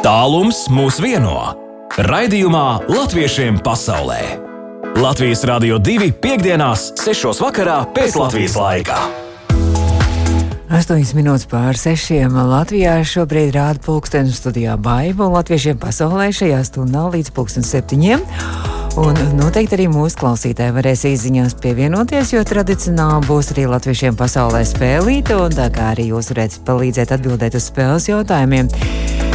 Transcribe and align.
Tālums 0.00 0.62
mūs 0.72 0.96
vieno. 1.04 1.50
Raidījumā 2.08 2.88
Latviešiem 2.88 3.58
pasaulē. 3.60 4.22
Latvijas 4.96 5.42
Rādio 5.44 5.76
2.5.6. 5.76 7.26
vakarā 7.44 7.82
pēc 7.92 8.16
Latvijas 8.16 8.56
laika. 8.56 8.96
8 10.72 11.12
minūtes 11.18 11.44
pār 11.52 11.76
6. 11.76 12.16
Latvijā 12.32 12.96
šobrīd 13.04 13.52
rāda 13.52 13.84
pulkstenis 13.84 14.40
studijā 14.40 14.78
Baiba 14.80 15.28
un 15.28 15.36
latviešiem 15.36 15.76
pasaulē 15.82 16.30
šajā 16.32 16.62
stundā 16.64 17.04
līdz 17.12 17.34
pulksten 17.36 17.68
7. 17.68 18.00
Un 19.04 19.20
noteikti 19.36 19.76
arī 19.76 19.90
mūsu 19.92 20.16
klausītāji 20.24 20.78
varēs 20.80 21.04
īsiņās 21.12 21.60
pievienoties, 21.60 22.32
jo 22.32 22.40
tradicionāli 22.48 23.28
būs 23.28 23.52
arī 23.52 23.68
latviešiem 23.76 24.16
pasaulē 24.16 24.64
spēlīta, 24.64 25.36
un 25.44 25.60
tā 25.60 25.68
kā 25.76 25.92
arī 25.92 26.08
jūs 26.14 26.32
varat 26.32 26.56
palīdzēt 26.64 27.18
atbildēt 27.20 27.60
uz 27.60 27.68
spēles 27.68 28.08
jautājumiem. 28.08 28.72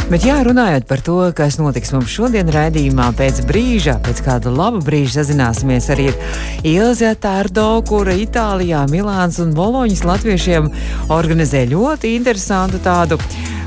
Bet, 0.06 0.22
jā, 0.22 0.36
runājot 0.46 0.84
par 0.86 1.02
to, 1.02 1.16
kas 1.34 1.56
notiks 1.58 1.90
mums 1.96 2.12
šodien 2.14 2.46
raidījumā, 2.54 3.08
pēc 3.18 3.40
brīža, 3.50 3.96
pēc 4.06 4.20
kāda 4.22 4.52
laba 4.54 4.78
brīža 4.86 5.24
sazināsimies 5.24 5.88
arī 5.96 6.06
ar 6.12 6.20
Ilzi 6.62 7.10
Tārdo, 7.18 7.66
kura 7.90 8.14
Itālijā, 8.14 8.84
Milāns 8.92 9.40
un 9.42 9.56
Boloņas 9.58 10.06
latviešiem 10.06 10.70
organizē 11.10 11.64
ļoti 11.74 12.14
interesantu 12.20 12.84
tādu 12.86 13.18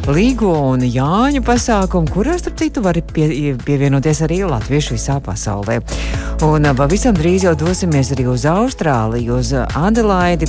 Līgo 0.08 0.54
un 0.70 0.86
Jāņu 0.86 1.42
pasākumu, 1.44 2.08
kurā, 2.14 2.38
starp 2.40 2.62
citu, 2.62 2.80
var 2.86 2.96
pie, 3.12 3.56
pievienoties 3.60 4.22
arī 4.24 4.38
latvieši 4.46 4.94
visā 4.94 5.18
pasaulē. 5.20 5.82
Un 6.46 6.70
pavisam 6.78 7.18
drīz 7.18 7.44
jau 7.44 7.52
dosimies 7.58 8.14
arī 8.14 8.24
uz 8.30 8.46
Austrāliju, 8.48 9.42
uz 9.42 9.50
Adelaidi. 9.58 10.48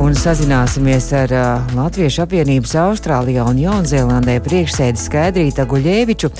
Un 0.00 0.14
sazināsimies 0.16 1.10
ar 1.16 1.32
uh, 1.36 1.74
Latviešu 1.76 2.22
apvienības 2.24 2.72
Austrālijā 2.80 3.44
un 3.44 3.58
Jaunzēlandē 3.60 4.38
priekšsēdi 4.44 5.00
Skaidrītu 5.00 5.66
Guļēviču. 5.68 6.30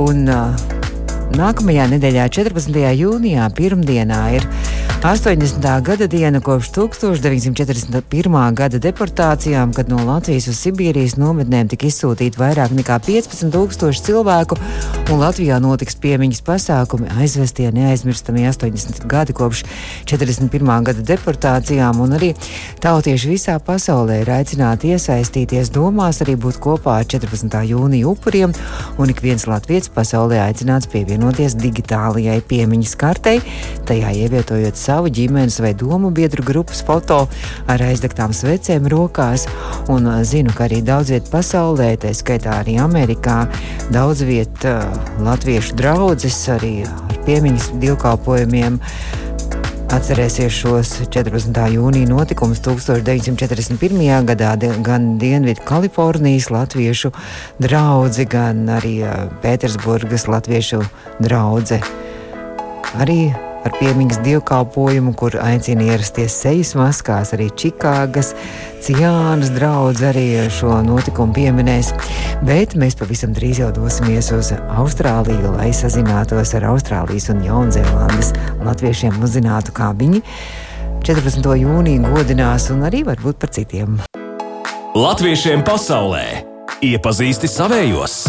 Un, 0.00 0.24
uh, 0.32 0.76
Nākamajā 1.36 1.88
nedēļā, 1.92 2.28
14. 2.32 2.78
jūnijā, 2.96 3.50
pirmdienā, 3.58 4.20
ir 4.38 4.46
80. 5.02 5.82
gada 5.82 6.06
diena 6.06 6.40
kopš 6.40 6.70
1941. 6.70 8.54
gada 8.54 8.78
deportācijām, 8.78 9.74
kad 9.76 9.88
no 9.92 10.00
Latvijas 10.06 10.48
uz 10.48 10.56
Sibīrijas 10.64 11.18
nometnēm 11.20 11.68
tika 11.68 11.86
izsūtīti 11.86 12.40
vairāk 12.40 12.72
nekā 12.74 12.96
15,000 13.04 14.00
cilvēku, 14.06 14.56
un 15.12 15.20
Latvijā 15.20 15.58
notiks 15.62 15.98
piemiņas 16.00 16.40
pasākumi 16.46 17.12
aizvestie 17.20 17.68
neaizmirstamie 17.76 18.48
80 18.48 19.04
gadi 19.06 19.36
kopš 19.36 19.62
41. 20.08 20.72
gada 20.88 21.04
deportācijām, 21.12 22.00
un 22.00 22.16
arī 22.16 22.32
tautieši 22.82 23.34
visā 23.34 23.58
pasaulē 23.60 24.22
ir 24.24 24.32
aicināti 24.38 24.94
iesaistīties 24.96 25.70
domās, 25.76 26.22
arī 26.24 26.38
būt 26.40 26.58
kopā 26.64 26.96
ar 27.02 27.06
14. 27.06 27.60
jūnija 27.68 28.08
upuriem, 28.10 28.56
un 28.98 29.12
ik 29.12 29.20
viens 29.22 29.46
latviečs 29.46 29.92
pasaulē 29.92 30.40
aicināts 30.48 30.88
pievienoties 30.90 31.60
digitālajai 31.60 32.40
piemiņas 32.48 32.98
kartei, 32.98 33.38
tajā 33.86 34.16
ievietojot 34.24 34.85
savu 34.86 35.10
ģimenes 35.10 35.58
vai 35.62 35.72
domu 35.74 36.12
biedru 36.14 36.44
grupas 36.46 36.82
foto 36.86 37.24
ar 37.70 37.82
aizdegtām 37.82 38.34
svecēm 38.36 38.86
rokās. 38.92 39.46
Un 39.92 40.08
zinu, 40.26 40.54
ka 40.54 40.66
arī 40.68 40.82
daudz 40.86 41.12
vietā 41.14 41.32
pasaulē, 41.32 41.92
tā 42.02 42.14
skaitā 42.14 42.60
arī 42.62 42.78
Amerikā, 42.82 43.44
daudz 43.94 44.22
vietā 44.26 44.78
latviešu 45.26 45.78
draugus 45.78 46.38
arī 46.54 46.74
ar 46.86 47.22
piemiņas 47.26 47.72
dievkalpojumiem. 47.82 48.80
Atcerēsies 49.96 50.50
šos 50.50 50.88
14. 51.14 51.60
jūnija 51.76 52.10
notikumus 52.10 52.58
1941. 52.66 54.26
gadā 54.26 54.50
gan 54.84 55.12
Dienvidu 55.22 55.62
Kalifornijas 55.66 56.50
latviešu 56.50 57.12
draugi, 57.62 58.26
gan 58.26 58.66
arī 58.76 58.96
Pētersburgas 59.46 60.26
latviešu 60.26 60.82
draugi. 61.22 61.78
Arī 62.98 63.20
ar 63.66 63.74
piemiņas 63.80 64.22
dievkalpojumu, 64.24 65.12
kur 65.18 65.36
aicina 65.42 65.84
ierasties 65.90 66.34
sejas 66.44 66.72
maskās. 66.78 67.32
Arī 67.36 67.48
Čikāgas 67.58 68.32
Ciānas 68.86 69.50
draugs 69.54 70.02
arī 70.06 70.26
šo 70.52 70.78
notikumu 70.86 71.34
pieminēs. 71.34 71.90
Bet 72.46 72.76
mēs 72.78 72.98
pavisam 72.98 73.34
drīz 73.34 73.60
jau 73.64 73.72
dosimies 73.74 74.30
uz 74.36 74.52
Austrāliju, 74.54 75.56
lai 75.56 75.72
sazinātos 75.74 76.54
ar 76.58 76.68
Austrālijas 76.70 77.30
un 77.34 77.42
Jaunzēlandes 77.46 78.32
latviešiem 78.62 79.18
un 79.18 79.26
uzzinātu, 79.26 79.74
kā 79.74 79.90
viņi 79.98 80.22
14. 81.06 81.50
jūniju 81.62 82.12
godinās 82.14 82.70
un 82.74 82.86
arī 82.86 83.02
varbūt 83.06 83.42
par 83.42 83.54
citiem. 83.54 83.98
Latviešiem 84.96 85.66
pasaulē 85.66 86.24
iepazīsti 86.86 87.50
savējos! 87.50 88.20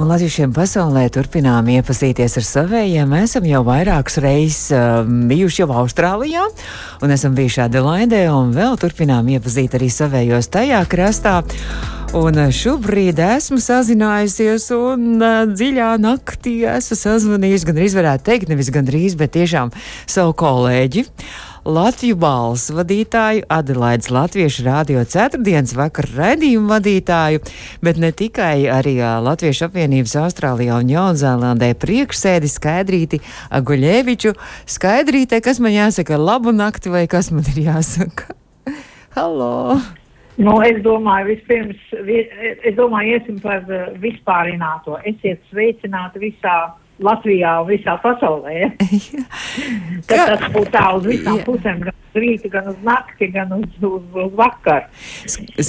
Un 0.00 0.08
latviešiem 0.08 0.54
pasaulē 0.56 1.02
turpinām 1.12 1.66
iepazīties 1.74 2.38
ar 2.40 2.44
savējiem. 2.46 3.10
Mēs 3.12 3.34
esam 3.34 3.44
jau 3.44 3.58
vairākas 3.66 4.16
reizes 4.24 4.70
uh, 4.72 5.02
bijuši 5.04 5.60
jau 5.60 5.66
Austrālijā, 5.82 6.46
un 7.04 7.12
esam 7.12 7.34
bijuši 7.36 7.66
Adelaidē, 7.66 8.22
un 8.32 8.54
vēl 8.56 8.78
turpinām 8.80 9.28
iepazīt 9.34 9.76
arī 9.76 9.90
savējos 9.92 10.48
tajā 10.56 10.80
krastā. 10.88 11.34
Un 12.16 12.40
šobrīd 12.48 13.20
esmu 13.26 13.60
sazinājusies, 13.60 14.70
un 14.72 15.20
uh, 15.20 15.44
dziļā 15.52 15.92
naktī 16.00 16.62
esmu 16.78 16.96
sazvanījusi, 17.02 17.68
gan 17.68 17.84
arī 17.84 17.92
varētu 18.00 18.28
teikt, 18.30 18.48
nevis 18.54 18.72
gandrīz, 18.72 19.20
bet 19.20 19.36
tiešām 19.36 19.76
savu 20.08 20.32
kolēģi. 20.40 21.04
Latviju 21.64 22.16
balss 22.16 22.70
vadītāju, 22.72 23.42
Adelaides 23.52 24.08
Latviešu 24.08 24.64
rādio 24.64 25.02
ceturtdienas 25.04 25.74
vakara 25.76 26.08
raidījumu 26.16 26.72
vadītāju, 26.72 27.42
bet 27.84 28.00
ne 28.00 28.08
tikai 28.16 28.64
arī 28.72 28.94
Latviešu 29.26 29.66
apvienības 29.68 30.16
Austrālijā 30.22 30.78
un 30.80 30.88
Jaunzēlandē 30.88 31.74
priekšsēdi 31.82 32.48
Skaidrīti 32.48 33.20
Aguļeviču. 33.52 34.32
Skaidrīte, 34.64 35.42
kas 35.44 35.60
man 35.60 35.76
jāsaka, 35.76 36.16
labu 36.16 36.56
nakti 36.56 36.92
vai 36.92 37.04
kas 37.04 37.28
man 37.28 37.44
ir 37.52 37.60
jāsaka? 37.68 38.32
Halo! 39.18 39.76
Nu, 40.40 40.56
es 40.64 40.80
domāju, 40.80 41.34
vispirms, 41.34 41.80
es 42.64 42.72
domāju, 42.78 43.18
iesim 43.18 43.36
par 43.44 43.66
vispārināto. 44.00 44.96
Esiet 45.04 45.44
sveicināti 45.50 46.22
visā 46.22 46.56
Latvijā 47.04 47.54
un 47.62 47.68
visā 47.70 47.96
pasaulē. 48.02 48.56
Ja? 48.58 48.70
tas 50.10 50.46
būtu 50.52 50.72
tā 50.74 50.84
uz 50.98 51.08
visām 51.08 51.40
pusēm, 51.46 51.84
rītu, 52.16 52.50
gan 52.52 52.70
uz 52.72 52.78
nakti, 52.86 53.30
gan 53.34 53.52
uz, 53.56 53.68
uz, 53.80 54.02
uz 54.14 54.34
vakaru. 54.38 54.88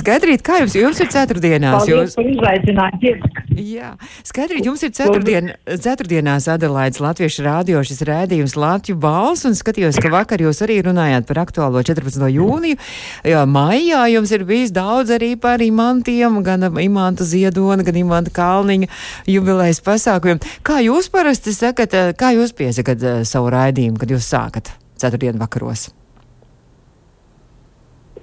Skaidrīt, 0.02 0.44
kā 0.46 0.62
jums, 0.62 0.76
jums 0.78 1.02
ir 1.04 1.12
ceturtdienās? 1.14 1.82
Paldies 1.82 2.12
jūs... 2.12 2.18
par 2.18 2.32
izaicinājumu. 2.32 3.32
Jā, 3.62 3.92
skaidrīt, 4.26 4.66
jums 4.66 4.82
ir 4.86 4.94
ceturtdien, 4.96 5.52
ceturtdienās 5.68 6.48
Adelaides 6.52 7.02
Latviešu 7.04 7.44
rādio 7.46 7.82
šis 7.86 8.02
rēdījums 8.08 8.56
Latviju 8.60 8.98
balss, 9.02 9.46
un 9.48 9.58
skatījos, 9.58 10.00
ka 10.02 10.12
vakar 10.14 10.42
jūs 10.42 10.64
arī 10.66 10.80
runājāt 10.86 11.28
par 11.30 11.42
aktuālo 11.44 11.84
14. 11.84 12.26
jūniju. 12.32 12.80
Jā, 13.28 13.44
maijā 13.50 14.06
jums 14.16 14.32
ir 14.32 14.48
bijis 14.48 14.74
daudz 14.76 15.12
arī 15.18 15.34
par 15.40 15.62
imantiem, 15.64 16.42
gan 16.48 16.70
imanta 16.82 17.28
ziedona, 17.28 17.86
gan 17.88 18.02
imanta 18.02 18.34
kalniņa 18.36 18.90
jubilejas 19.30 19.84
pasākumiem. 19.86 20.42
Kā 20.66 20.82
jūs 20.86 21.12
parasti 21.14 21.54
sakat, 21.56 21.98
kā 22.18 22.34
jūs 22.38 22.56
piesakat 22.58 23.04
uh, 23.04 23.24
savu 23.28 23.52
raidījumu, 23.54 24.00
kad 24.02 24.16
jūs 24.16 24.32
sākat 24.32 24.74
ceturtdienu 25.02 25.42
vakaros? 25.42 25.90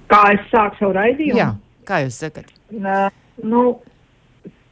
Kā 0.09 0.23
es 0.33 0.45
sāku 0.49 0.79
savu 0.79 0.95
raidījumu? 0.97 1.37
Jā, 1.37 1.51
kā 1.87 2.01
jūs 2.05 2.17
sakat? 2.23 2.49
Uh, 2.73 3.09
nu, 3.45 3.63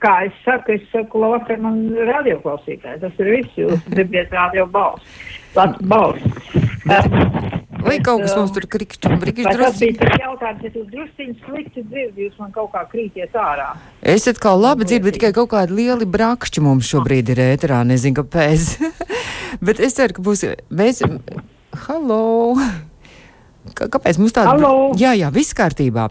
kā 0.04 0.14
es 0.28 0.38
saku, 0.46 0.78
es 0.78 0.86
saku, 0.94 1.22
labvakar, 1.22 1.60
man 1.62 1.84
radioklausītāji. 2.10 3.02
Tas 3.04 3.22
ir 3.22 3.34
viss, 3.36 3.60
jūs 3.60 3.84
dzirdiet 3.92 4.34
radio 4.34 4.66
balss. 4.74 5.20
Lats 5.58 5.84
balss. 5.90 6.42
Vai 7.88 8.00
kaut 8.04 8.24
kas 8.24 8.34
mums 8.36 8.52
tur 8.56 8.66
krikšķi 8.74 9.12
un 9.12 9.22
brikšķi 9.22 9.46
drusku? 9.48 9.64
Tas 9.64 9.80
bija 9.80 10.00
tas 10.02 10.18
jautājums, 10.24 10.66
ja 10.66 10.72
jūs 10.74 10.88
drusciņi 10.92 11.36
slikti 11.46 11.84
dzirdat, 11.86 12.20
jūs 12.26 12.42
man 12.42 12.52
kaut 12.56 12.74
kā 12.74 12.84
krīties 12.90 13.38
ārā. 13.38 13.70
Es 14.02 14.28
atkal 14.30 14.60
labi 14.60 14.88
dzirdu, 14.90 15.08
bet 15.08 15.20
tikai 15.20 15.32
kaut 15.38 15.52
kādi 15.54 15.78
lieli 15.78 16.10
brakšķi 16.18 16.66
mums 16.66 16.90
šobrīd 16.90 17.32
ir 17.36 17.44
ēterā, 17.46 17.84
nezinu 17.88 18.24
kāpēc. 18.24 18.76
bet 19.70 19.80
es 19.80 19.98
ceru, 20.00 20.18
ka 20.18 20.26
būs, 20.26 20.46
mēs, 20.74 21.06
halo! 21.86 22.24
Kāpēc 23.76 24.20
mums 24.22 24.36
tāda? 24.36 24.54
Halo. 24.54 24.94
Jā, 25.00 25.14
jā, 25.18 25.30
viss 25.34 25.56
kārtībā. 25.58 26.08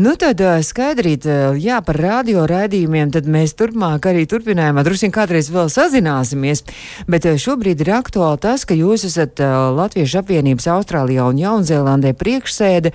Nu 0.00 0.14
tad 0.20 0.42
skaidrīt, 0.66 1.26
jā, 1.62 1.80
par 1.84 1.98
radio 2.00 2.46
raidījumiem, 2.48 3.12
tad 3.14 3.28
mēs 3.30 3.56
turpmāk 3.58 4.08
arī 4.10 4.26
turpinājumā 4.30 4.84
drusku 4.86 5.10
kādreiz 5.14 5.50
vēl 5.54 5.70
sazināsimies, 5.72 6.64
bet 7.10 7.26
šobrīd 7.40 7.82
ir 7.84 7.92
aktuāli 7.98 8.42
tas, 8.42 8.66
ka 8.68 8.76
jūs 8.76 9.06
esat 9.08 9.40
Latviešu 9.78 10.22
apvienības 10.22 10.68
Austrālijā 10.74 11.26
un 11.30 11.40
Jaunzēlandē 11.40 12.14
priekšsēde, 12.18 12.94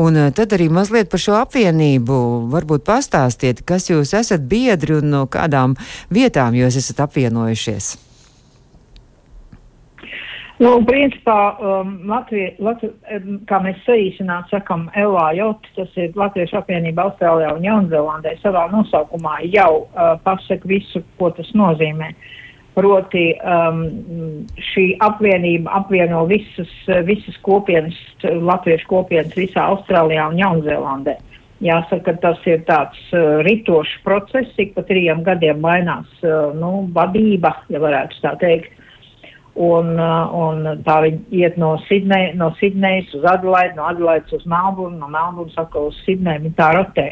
un 0.00 0.20
tad 0.36 0.54
arī 0.56 0.68
mazliet 0.72 1.10
par 1.12 1.22
šo 1.22 1.38
apvienību 1.40 2.20
varbūt 2.52 2.86
pastāstiet, 2.88 3.64
kas 3.66 3.90
jūs 3.90 4.14
esat 4.18 4.46
biedri 4.50 5.00
un 5.00 5.10
no 5.14 5.24
kādām 5.30 5.76
vietām 6.10 6.56
jūs 6.58 6.78
esat 6.80 7.04
apvienojušies. 7.08 8.09
Nu, 10.60 10.74
principā, 10.84 11.56
um, 11.56 11.94
Latvija, 12.04 12.50
Latvija, 12.60 13.20
kā 13.48 13.62
mēs 13.64 13.78
saīsināt 13.86 14.50
sakam, 14.52 14.90
LAJOT, 14.92 15.68
tas 15.72 15.94
ir 15.96 16.10
Latviešu 16.20 16.58
apvienība 16.58 17.06
Austrālijā 17.06 17.54
un 17.56 17.64
Jaunzēlandē, 17.64 18.34
savā 18.42 18.66
nosaukumā 18.68 19.38
jau 19.48 19.86
uh, 19.86 20.10
pasaka 20.20 20.68
visu, 20.68 21.00
ko 21.16 21.30
tas 21.32 21.48
nozīmē. 21.56 22.10
Proti, 22.76 23.22
um, 23.40 23.80
šī 24.68 24.84
apvienība 25.00 25.72
apvieno 25.78 26.26
visas, 26.28 26.74
visas 27.08 27.40
kopienas, 27.46 27.96
latviešu 28.22 28.90
kopienas 28.90 29.32
visā 29.40 29.64
Austrālijā 29.72 30.28
un 30.28 30.36
Jaunzēlandē. 30.42 31.16
Jāsaka, 31.64 32.18
tas 32.20 32.44
ir 32.48 32.60
tāds 32.68 33.00
uh, 33.16 33.40
ritošs 33.48 33.96
process, 34.04 34.52
ik 34.60 34.76
pa 34.76 34.84
trījiem 34.84 35.24
gadiem 35.24 35.64
mainās 35.64 36.20
uh, 36.20 36.52
nu, 36.52 36.84
vadība, 36.92 37.56
ja 37.72 37.80
varētu 37.80 38.20
tā 38.26 38.36
teikt. 38.44 38.76
Un, 39.60 39.90
uh, 40.00 40.30
un 40.32 40.64
tā 40.86 41.00
viņi 41.04 41.42
iet 41.42 41.58
no, 41.60 41.74
Sidney, 41.84 42.30
no 42.38 42.48
Sidnejas 42.56 43.10
uz 43.18 43.26
Adelaide, 43.28 43.74
no 43.76 43.90
Adelaides 43.90 44.32
uz 44.38 44.46
Melburnu, 44.48 44.96
no 45.02 45.10
Melburnas 45.12 45.58
atkal 45.60 45.90
uz 45.90 45.98
Sidneju, 46.06 46.46
viņi 46.46 46.56
tā 46.56 46.70
rotē. 46.78 47.10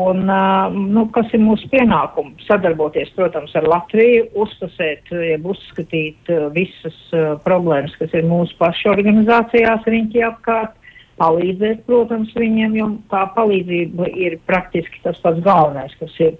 Un, 0.00 0.22
uh, 0.30 0.72
nu, 0.72 1.04
kas 1.12 1.28
ir 1.36 1.42
mūsu 1.42 1.68
pienākums? 1.72 2.46
Sadarboties, 2.46 3.10
protams, 3.16 3.52
ar 3.58 3.68
Latviju, 3.68 4.30
uztasēt, 4.40 5.10
jeb 5.12 5.48
uzskatīt 5.52 6.32
uh, 6.32 6.46
visas 6.54 6.96
problēmas, 7.44 7.96
kas 8.00 8.14
ir 8.16 8.28
mūsu 8.30 8.56
pašu 8.60 8.94
organizācijās 8.94 9.84
riņķi 9.90 10.24
apkārt, 10.30 10.78
palīdzēt, 11.20 11.84
protams, 11.88 12.32
viņiem, 12.38 12.76
jo 12.78 12.88
tā 13.12 13.26
palīdzība 13.36 14.08
ir 14.16 14.38
praktiski 14.48 15.02
tas 15.04 15.20
pats 15.20 15.42
galvenais, 15.44 15.92
kas 16.00 16.16
ir. 16.24 16.38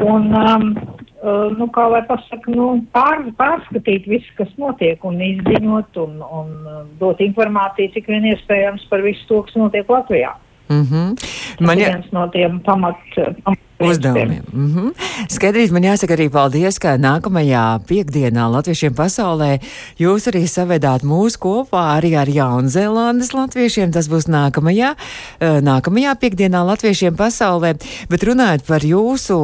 Un, 0.00 0.30
um, 0.32 0.70
nu, 1.58 1.68
kā 1.72 1.86
lai 1.88 2.02
pasaka, 2.08 2.52
nu, 2.52 2.68
pār, 2.92 3.22
pārskatīt 3.38 4.08
visu, 4.10 4.32
kas 4.38 4.50
notiek 4.60 5.04
un 5.04 5.20
izziņot 5.24 6.00
un, 6.02 6.18
un 6.20 6.50
uh, 6.68 6.82
dot 7.00 7.22
informāciju, 7.24 7.94
cik 7.94 8.10
vien 8.12 8.26
iespējams 8.32 8.84
par 8.90 9.04
visu 9.06 9.24
to, 9.30 9.42
kas 9.46 9.56
notiek 9.60 9.88
Latvijā. 9.88 10.34
Mm 10.68 10.82
-hmm. 10.82 11.08
Man 11.60 11.78
ir 11.78 11.92
viens 11.92 12.12
no 12.12 12.28
tiem 12.28 12.60
pamat, 12.60 12.96
pamat 13.14 13.58
uzdevumiem. 13.90 14.42
Mm 14.52 14.74
-hmm. 14.74 14.90
Skaidrīt, 15.28 15.70
man 15.70 15.82
jāsaka 15.82 16.16
arī 16.16 16.28
paldies, 16.30 16.78
ka 16.78 16.96
nākamajā 16.96 17.80
piekdienā 17.88 18.48
Latviešiem 18.50 18.94
pasaulē 18.94 19.58
jūs 19.98 20.28
arī 20.30 20.44
savedāt 20.48 21.02
mūs 21.02 21.38
kopā 21.38 21.82
arī 21.98 22.14
ar 22.18 22.28
Jaunzēlandes 22.28 23.32
latviešiem. 23.34 23.92
Tas 23.92 24.08
būs 24.08 24.28
nākamajā, 24.28 24.94
eh, 25.40 25.60
nākamajā 25.60 26.14
piekdienā 26.22 26.64
Latviešiem 26.66 27.16
pasaulē. 27.16 27.74
Bet 28.08 28.22
runājot 28.22 28.62
par 28.66 28.80
jūsu 28.80 29.36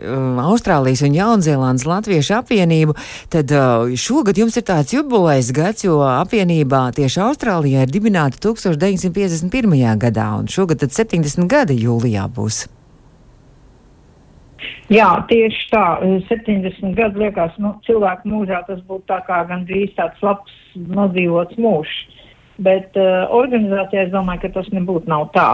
um, 0.00 0.38
Austrālijas 0.42 1.02
un 1.06 1.16
Jaunzēlandes 1.16 1.86
latviešu 1.86 2.36
apvienību, 2.40 2.96
tad 3.32 3.52
uh, 3.52 3.92
šogad 3.96 4.38
jums 4.38 4.56
ir 4.56 4.66
tāds 4.68 4.94
jubilejas 4.96 5.52
gads, 5.54 5.86
jo 5.86 6.00
apvienībā 6.06 6.84
tieši 6.96 7.24
Austrālijā 7.28 7.86
ir 7.86 7.94
dibināta 7.94 8.40
1951. 8.42 9.98
gadā, 10.02 10.28
un 10.38 10.48
šogad 10.50 10.82
tad 10.82 10.94
70 10.96 11.50
gadi 11.50 11.78
jūlijā 11.84 12.28
būs. 12.32 12.66
Jā, 14.92 15.08
tieši 15.28 15.68
tā. 15.72 15.84
70 16.28 16.96
gadu 16.98 17.22
liekas, 17.22 17.54
nu, 17.62 17.74
cilvēku 17.86 18.28
mūžā 18.28 18.60
tas 18.66 18.80
būtu 18.88 19.06
tā 19.08 19.22
kā 19.24 19.40
gandrīz 19.48 19.94
tāds 19.96 20.20
labs 20.24 20.52
nodzīvots 20.76 21.56
mūžs. 21.60 21.94
Bet 22.62 22.98
uh, 23.00 23.24
organizācijā 23.32 24.06
es 24.06 24.12
domāju, 24.12 24.44
ka 24.44 24.52
tas 24.58 24.68
nebūtu 24.74 25.08
nav 25.08 25.30
tā. 25.36 25.48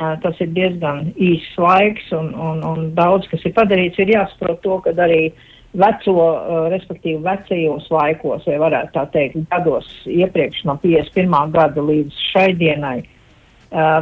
Uh, 0.00 0.16
tas 0.24 0.38
ir 0.42 0.50
diezgan 0.56 1.12
īsts 1.20 1.60
laiks 1.60 2.10
un, 2.16 2.32
un, 2.34 2.64
un 2.66 2.90
daudz, 2.96 3.28
kas 3.30 3.44
ir 3.46 3.54
padarīts, 3.54 4.00
ir 4.00 4.14
jāsaprot 4.16 4.58
to, 4.64 4.80
ka 4.82 4.96
arī 5.06 5.30
veco, 5.78 6.16
uh, 6.16 6.66
respektīvi 6.72 7.22
vecajos 7.22 7.86
laikos, 7.94 8.48
vai 8.48 8.58
varētu 8.64 8.96
tā 8.96 9.06
teikt, 9.14 9.38
gados 9.52 9.92
iepriekš 10.10 10.64
no 10.66 10.80
51. 10.82 11.54
gada 11.54 11.86
līdz 11.92 12.22
šai 12.32 12.50
dienai, 12.58 12.98
Uh, 13.04 13.19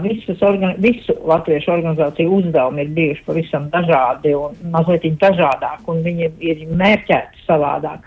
visas 0.03 0.43
organ 0.43 0.75
visu 0.81 1.13
latviešu 1.29 1.73
organizāciju 1.73 2.39
uzdevumi 2.39 2.83
ir 2.83 2.95
bijuši 2.97 3.25
pavisam 3.27 3.69
dažādi 3.73 4.33
un 4.35 4.57
mazliet 4.73 5.05
dažādāk, 5.21 5.85
un 5.87 6.01
viņi 6.03 6.31
ir 6.41 6.65
mērķēti 6.73 7.45
savādāk. 7.47 8.07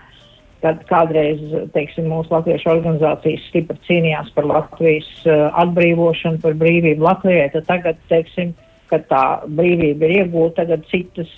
Kad 0.62 0.84
kādreiz, 0.86 1.40
teiksim, 1.74 2.06
mūsu 2.06 2.30
latviešu 2.30 2.68
organizācijas 2.70 3.48
stipri 3.48 3.78
cīnījās 3.86 4.28
par 4.34 4.46
Latvijas 4.46 5.08
atbrīvošanu, 5.26 6.38
par 6.42 6.54
brīvību 6.54 7.02
Latvijai, 7.02 7.48
tad 7.50 7.66
tagad, 7.66 7.98
teiksim, 8.10 8.52
kad 8.86 9.08
tā 9.10 9.24
brīvība 9.48 10.06
ir 10.06 10.14
iegūta, 10.20 10.62
tagad 10.62 10.84
citas, 10.90 11.32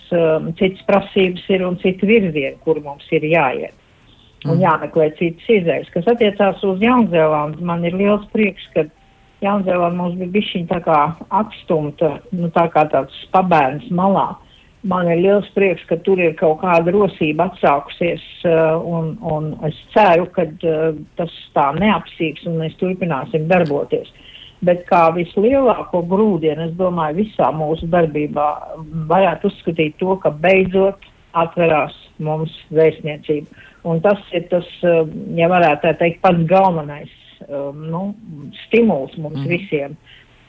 citas 0.59 0.85
prasības 0.89 1.47
ir 1.57 1.65
un 1.65 1.81
citi 1.81 2.05
virzieni, 2.05 2.59
kur 2.67 2.83
mums 2.85 3.09
ir 3.17 3.25
jāiet. 3.25 3.73
Un 4.45 4.59
mm. 4.59 4.61
jāmeklē 4.61 5.09
citas 5.17 5.49
izējas. 5.49 5.89
Kas 5.95 6.11
attiecās 6.13 6.61
uz 6.69 6.85
Jaunzēlandu, 6.85 7.65
man 7.65 7.85
ir 7.89 7.97
liels 7.97 8.29
prieks, 8.35 8.67
ka 8.77 8.85
Jaunzēlanda 9.45 9.99
mums 9.99 10.17
bija 10.19 10.33
bišķiņ 10.39 10.67
tā 10.71 10.81
kā 10.85 10.99
atstumta, 11.41 12.17
nu 12.33 12.49
tā 12.55 12.65
kā 12.73 12.87
tāds 12.93 13.17
pabērns 13.35 13.91
malā. 13.93 14.33
Man 14.85 15.09
ir 15.09 15.23
liels 15.25 15.47
prieks, 15.57 15.85
ka 15.89 15.97
tur 16.05 16.21
ir 16.21 16.35
kaut 16.37 16.59
kāda 16.61 16.93
rosība 16.93 17.47
atsākusies, 17.49 18.25
uh, 18.45 18.77
un, 18.85 19.15
un 19.25 19.51
es 19.69 19.79
ceru, 19.95 20.27
ka 20.35 20.45
uh, 20.45 20.99
tas 21.17 21.33
tā 21.57 21.71
neapsīks 21.79 22.45
un 22.51 22.61
mēs 22.61 22.77
turpināsim 22.81 23.49
darboties. 23.49 24.13
Bet 24.65 24.85
kā 24.89 25.07
vislielāko 25.17 26.03
grūdienu, 26.09 26.69
es 26.69 26.77
domāju, 26.77 27.23
visā 27.23 27.49
mūsu 27.57 27.89
darbībā 27.93 28.49
varētu 29.09 29.49
uzskatīt 29.51 29.97
to, 30.01 30.19
ka 30.21 30.33
beidzot 30.45 31.09
atverās 31.37 31.97
mums 32.25 32.53
vēstniecība. 32.77 33.65
Un 33.89 34.05
tas 34.05 34.21
ir 34.37 34.49
tas, 34.53 34.69
uh, 34.85 35.05
ja 35.37 35.49
varētu 35.53 35.89
tā 35.89 35.97
teikt, 36.05 36.21
pats 36.25 36.45
galvenais 36.53 37.13
um, 37.49 37.87
nu, 37.91 38.03
stimuls 38.67 39.17
mums 39.17 39.41
mm. 39.43 39.49
visiem. 39.51 39.97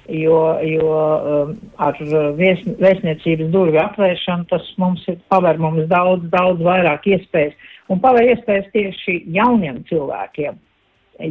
Jo, 0.06 0.60
jo 0.62 0.90
um, 0.94 1.56
ar 1.82 1.98
vies, 2.38 2.60
vēstniecības 2.78 3.48
durvju 3.50 3.80
atvēršanu 3.82 4.46
tas 4.52 4.68
mums 4.78 5.02
ir 5.10 5.18
paver 5.34 5.58
mums 5.58 5.88
daudz, 5.90 6.28
daudz 6.30 6.62
vairāk 6.62 7.08
iespējas. 7.10 7.56
Un 7.90 8.02
paver 8.04 8.30
iespējas 8.30 8.70
tieši 8.74 9.18
jauniem 9.34 9.82
cilvēkiem, 9.90 10.60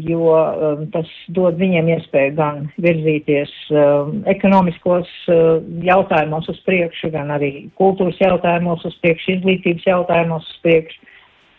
jo 0.08 0.26
um, 0.34 0.84
tas 0.90 1.10
dod 1.36 1.58
viņiem 1.60 1.92
iespēju 1.94 2.34
gan 2.38 2.60
virzīties 2.82 3.54
um, 3.70 4.20
ekonomiskos 4.34 5.10
uh, 5.30 5.62
jautājumos 5.86 6.50
uz 6.50 6.58
priekšu, 6.66 7.12
gan 7.14 7.30
arī 7.34 7.68
kultūras 7.78 8.18
jautājumos 8.22 8.82
uz 8.90 8.98
priekšu, 9.06 9.36
izglītības 9.38 9.86
jautājumos 9.92 10.50
uz 10.50 10.62
priekšu. 10.66 11.10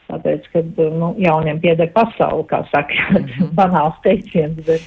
Tāpēc, 0.05 0.45
ka 0.53 0.61
nu, 0.77 1.15
jauniem 1.17 1.59
pieder 1.63 1.89
pasauli, 1.95 2.45
kā 2.49 2.61
saka, 2.69 2.93
mm 3.11 3.25
-hmm. 3.25 3.51
banāls 3.59 3.97
teiciens. 4.03 4.59
Bet, 4.65 4.81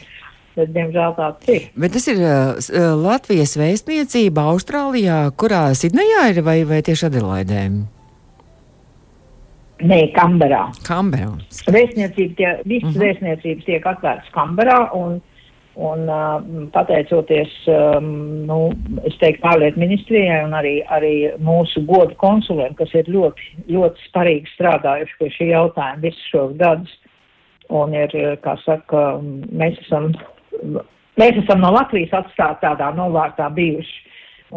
bet, 0.57 0.73
diemžēl 0.75 1.15
tāds 1.17 1.49
ir. 1.49 1.69
Bet 1.75 1.93
tas 1.93 2.09
ir 2.09 2.19
uh, 2.23 2.55
Latvijas 3.03 3.57
vēstniecība 3.59 4.47
Austrālijā, 4.53 5.31
kurā 5.31 5.75
Sidnejā 5.75 6.31
ir 6.31 6.43
vai, 6.43 6.65
vai 6.65 6.83
tieši 6.83 7.07
Adelaidē? 7.07 7.63
Nē, 9.79 9.99
Kamberā. 10.15 10.65
Kamberā. 10.87 11.31
Vēstniecība, 11.71 12.35
tie, 12.37 12.51
visas 12.65 12.89
uh 12.89 12.95
mhm. 12.95 12.99
-huh. 12.99 13.05
vēstniecības 13.05 13.65
tiek 13.65 13.87
atvērtas 13.87 14.31
Kamberā, 14.35 14.81
un 14.93 15.21
Un, 15.79 16.09
uh, 16.11 16.43
pateicoties, 16.75 17.53
um, 17.71 18.07
nu, 18.49 18.57
teiktu, 19.21 19.47
ārlietu 19.47 19.79
ministrijai 19.79 20.41
un 20.43 20.57
arī, 20.59 20.73
arī 20.91 21.13
mūsu 21.39 21.85
godu 21.87 22.17
konsuliem, 22.19 22.75
kas 22.81 22.91
ir 22.99 23.07
ļoti, 23.15 23.45
ļoti 23.71 24.09
sparīgi 24.09 24.51
strādājuši 24.57 25.15
pie 25.21 25.29
šī 25.37 25.47
jautājuma 25.53 26.03
visus 26.03 26.25
šos 26.33 26.57
gadus. 26.59 26.97
Un 27.71 27.95
ir, 27.95 28.11
kā 28.43 28.57
saka, 28.65 29.05
mēs 29.55 29.79
esam, 29.85 30.11
mēs 31.21 31.39
esam 31.45 31.63
no 31.63 31.71
Latvijas 31.77 32.17
atstāti 32.25 32.65
tādā 32.65 32.91
novārtā 32.97 33.47
bijuši. 33.55 34.01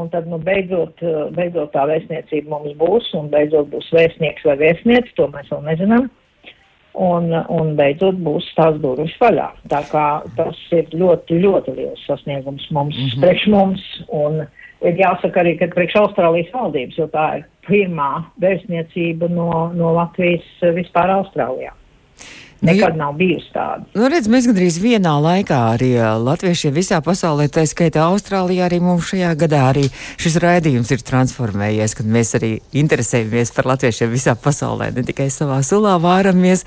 Un 0.01 0.09
tad, 0.09 0.25
nu, 0.31 0.39
beidzot, 0.41 1.03
beidzot 1.35 1.69
tā 1.75 1.85
vēstniecība 1.85 2.49
mums 2.49 2.73
būs, 2.79 3.11
un 3.19 3.29
beidzot 3.29 3.69
būs 3.69 3.93
vēstnieks 3.93 4.47
vai 4.47 4.57
vēstniece, 4.63 5.13
to 5.19 5.29
mēs 5.35 5.53
vēl 5.53 5.67
nezinām 5.67 6.09
un, 6.93 7.31
un 7.49 7.75
beidzot 7.75 8.17
būs 8.23 8.47
tās 8.57 8.79
durvis 8.83 9.13
vaļā. 9.21 9.47
Tā 9.71 9.81
kā 9.91 10.07
tas 10.37 10.57
ir 10.75 10.89
ļoti, 10.93 11.39
ļoti 11.43 11.75
liels 11.77 12.05
sasniegums 12.07 12.67
mums, 12.71 12.97
mm 12.97 13.07
-hmm. 13.07 13.21
priekš 13.21 13.47
mums, 13.47 13.85
un 14.07 14.41
ir 14.81 14.97
jāsaka 14.99 15.43
arī, 15.43 15.57
ka 15.59 15.69
priekš 15.75 15.99
Austrālijas 16.01 16.53
valdības, 16.53 16.97
jo 16.97 17.07
tā 17.07 17.27
ir 17.37 17.45
pirmā 17.67 18.25
vēstniecība 18.41 19.29
no, 19.29 19.71
no 19.73 19.93
Latvijas 19.93 20.47
vispār 20.75 21.13
Austrālijā. 21.19 21.71
Nu, 22.61 22.73
Nekad 22.73 22.97
nav 22.97 23.13
bijusi 23.17 23.47
tāda. 23.55 23.87
Nu, 23.97 24.05
redz, 24.05 24.27
mēs 24.29 24.45
gandrīz 24.45 24.75
vienā 24.77 25.15
laikā 25.17 25.57
arī 25.71 25.95
latviešiem 26.21 26.75
visā 26.75 26.99
pasaulē, 27.01 27.47
tā 27.49 27.63
skaitā 27.65 28.03
Austrālijā, 28.05 28.67
arī 28.67 28.77
mums 28.85 29.07
šajā 29.09 29.31
gadā 29.41 29.63
arī 29.71 29.87
šis 30.21 30.35
raidījums 30.43 30.91
ir 30.93 31.01
transformējies, 31.01 31.95
kad 31.97 32.05
mēs 32.05 32.35
arī 32.37 32.51
interesējamies 32.77 33.51
par 33.55 33.65
latviešiem 33.71 34.11
visā 34.13 34.35
pasaulē, 34.37 34.91
ne 34.93 35.05
tikai 35.07 35.31
savā 35.33 35.57
sulā 35.65 35.95
vāramies. 36.03 36.61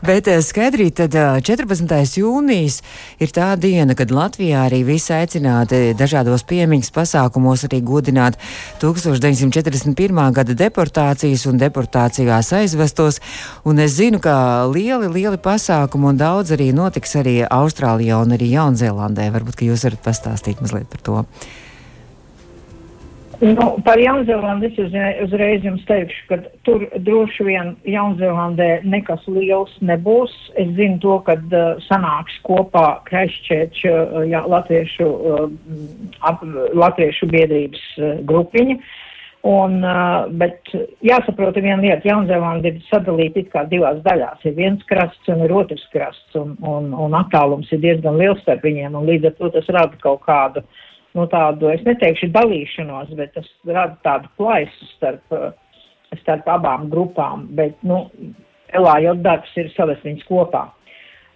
Bet 0.00 0.30
skaidrī, 0.48 0.88
tad 0.96 1.12
14. 1.12 1.92
jūnijas 2.22 2.80
ir 3.20 3.36
tā 3.36 3.50
diena, 3.60 3.92
kad 3.92 4.16
Latvijā 4.16 4.64
arī 4.70 4.80
visi 4.88 5.12
aicināti 5.12 5.92
dažādos 6.00 6.46
piemiņas 6.48 6.88
pasākumos 6.96 7.66
arī 7.68 7.82
godināt 7.84 8.40
1941. 8.80 10.24
gada 10.40 10.56
deportācijas 10.64 11.44
un 11.52 11.60
deportācijās 11.60 12.54
aizvestos. 12.62 13.20
Un 13.68 13.84
es 13.84 14.00
zinu, 14.00 14.24
ka 14.24 14.64
lieli, 14.72 15.12
lieli 15.12 15.33
lieli 15.34 15.42
pasākumi 15.42 16.12
un 16.12 16.16
daudz 16.18 16.52
arī 16.54 16.72
notiks 16.72 17.16
arī 17.16 17.44
Austrālijā 17.50 18.22
un 18.22 18.34
arī 18.34 18.54
Jaunzēlandē. 18.54 19.32
Varbūt, 19.34 19.66
jūs 19.66 19.84
varat 19.84 20.02
pastāstīt 20.04 20.60
mazliet 20.60 20.88
par 20.88 21.00
to. 21.02 21.24
Nu, 23.42 23.74
par 23.84 23.98
Jaunzēlandi 23.98 24.70
es 24.70 24.78
uzreiz, 25.26 25.64
jums 25.64 25.82
teikšu, 25.88 26.20
ka 26.28 26.38
tur 26.64 26.86
droši 27.02 27.44
vien 27.44 27.74
Jaunzēlandē 27.84 28.84
nekas 28.84 29.26
liels 29.26 29.74
nebūs. 29.82 30.32
Es 30.56 30.70
zinu 30.78 31.00
to, 31.02 31.18
ka 31.26 31.34
uh, 31.34 31.74
sanāks 31.88 32.38
kopā 32.46 33.02
Krešķēč 33.08 33.84
uh, 33.90 34.22
jā, 34.30 34.44
latviešu, 34.46 35.08
uh, 35.08 35.48
ap, 36.22 36.46
latviešu 36.72 37.28
biedrības 37.34 37.82
uh, 37.98 38.14
grupiņa. 38.22 38.78
Un, 39.44 39.82
bet 40.40 40.70
jāsaprot 41.04 41.58
viena 41.60 41.82
lieta, 41.82 42.08
Jaunzēlanda 42.08 42.70
ir 42.70 42.78
sadalīta 42.86 43.42
it 43.42 43.50
kā 43.52 43.66
divās 43.68 43.98
daļās. 44.06 44.40
Ir 44.48 44.54
viens 44.56 44.86
krasts 44.88 45.28
un 45.28 45.42
ir 45.44 45.52
otrs 45.52 45.84
krasts, 45.92 46.38
un, 46.40 46.54
un, 46.64 46.88
un 46.96 47.16
attālums 47.18 47.68
ir 47.76 47.82
diezgan 47.82 48.16
liels 48.16 48.40
starp 48.40 48.64
viņiem, 48.64 48.96
un 48.96 49.04
līdz 49.10 49.28
ar 49.28 49.34
to 49.36 49.50
tas 49.58 49.68
rada 49.76 50.00
kaut 50.00 50.22
kādu 50.24 50.64
nu, 51.14 51.26
tādu, 51.28 51.68
es 51.74 51.84
neteikšu 51.84 52.30
dalīšanos, 52.32 53.12
bet 53.18 53.34
tas 53.36 53.50
rada 53.68 53.98
tādu 54.06 54.32
plaisu 54.40 54.88
starp, 54.94 55.36
starp 56.22 56.48
abām 56.56 56.88
grupām. 56.92 57.44
Bet, 57.58 57.76
nu, 57.86 58.06
LAJ 58.74 59.12
darbs 59.22 59.52
ir 59.60 59.68
savas 59.76 60.00
viņas 60.06 60.24
kopā. 60.30 60.66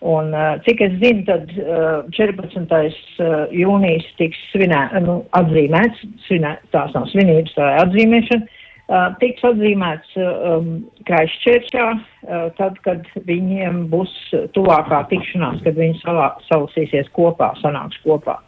Un, 0.00 0.31
uh, 0.31 0.61
cik 0.62 0.81
es 0.87 0.95
zinu, 1.02 1.25
tad 1.26 1.50
uh, 1.59 2.05
14. 2.14 2.71
Uh, 3.19 3.49
jūnijas 3.50 4.07
tiks 4.21 4.38
svinē, 4.52 4.85
nu, 5.02 5.21
atzīmēts, 5.35 6.05
svinē, 6.28 6.55
tās 6.75 6.95
nav 6.95 7.09
svinības, 7.11 7.57
tā 7.57 7.73
ir 7.73 7.81
atzīmēšana, 7.83 8.47
uh, 8.47 9.09
tiks 9.19 9.47
atzīmēts 9.50 10.19
um, 10.23 10.69
Kraisčērčā, 11.09 11.88
uh, 11.99 12.47
tad, 12.61 12.78
kad 12.87 13.11
viņiem 13.26 13.88
būs 13.90 14.14
tuvākā 14.55 15.02
tikšanās, 15.11 15.64
kad 15.67 15.81
viņi 15.83 15.99
salā, 16.05 16.31
salasīsies 16.47 17.11
kopā, 17.19 17.55
sanāks 17.64 17.99
kopā 18.07 18.38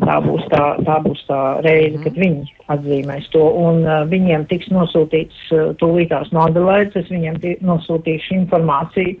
tā 0.00 0.16
būs 0.24 0.44
tā, 0.52 0.62
tā, 0.86 0.96
būs 1.04 1.20
tā 1.28 1.40
reize, 1.66 2.00
kad 2.04 2.16
viņi 2.16 2.46
atzīmēs 2.72 3.28
to. 3.34 3.42
Un 3.42 3.82
uh, 3.84 4.02
viņiem 4.08 4.46
tiks 4.50 4.70
nosūtīts 4.72 5.52
uh, 5.52 5.72
tūlītās 5.80 6.32
Adelaides, 6.32 6.96
es 6.96 7.12
viņiem 7.12 7.38
nosūtīšu 7.66 8.34
informāciju. 8.40 9.18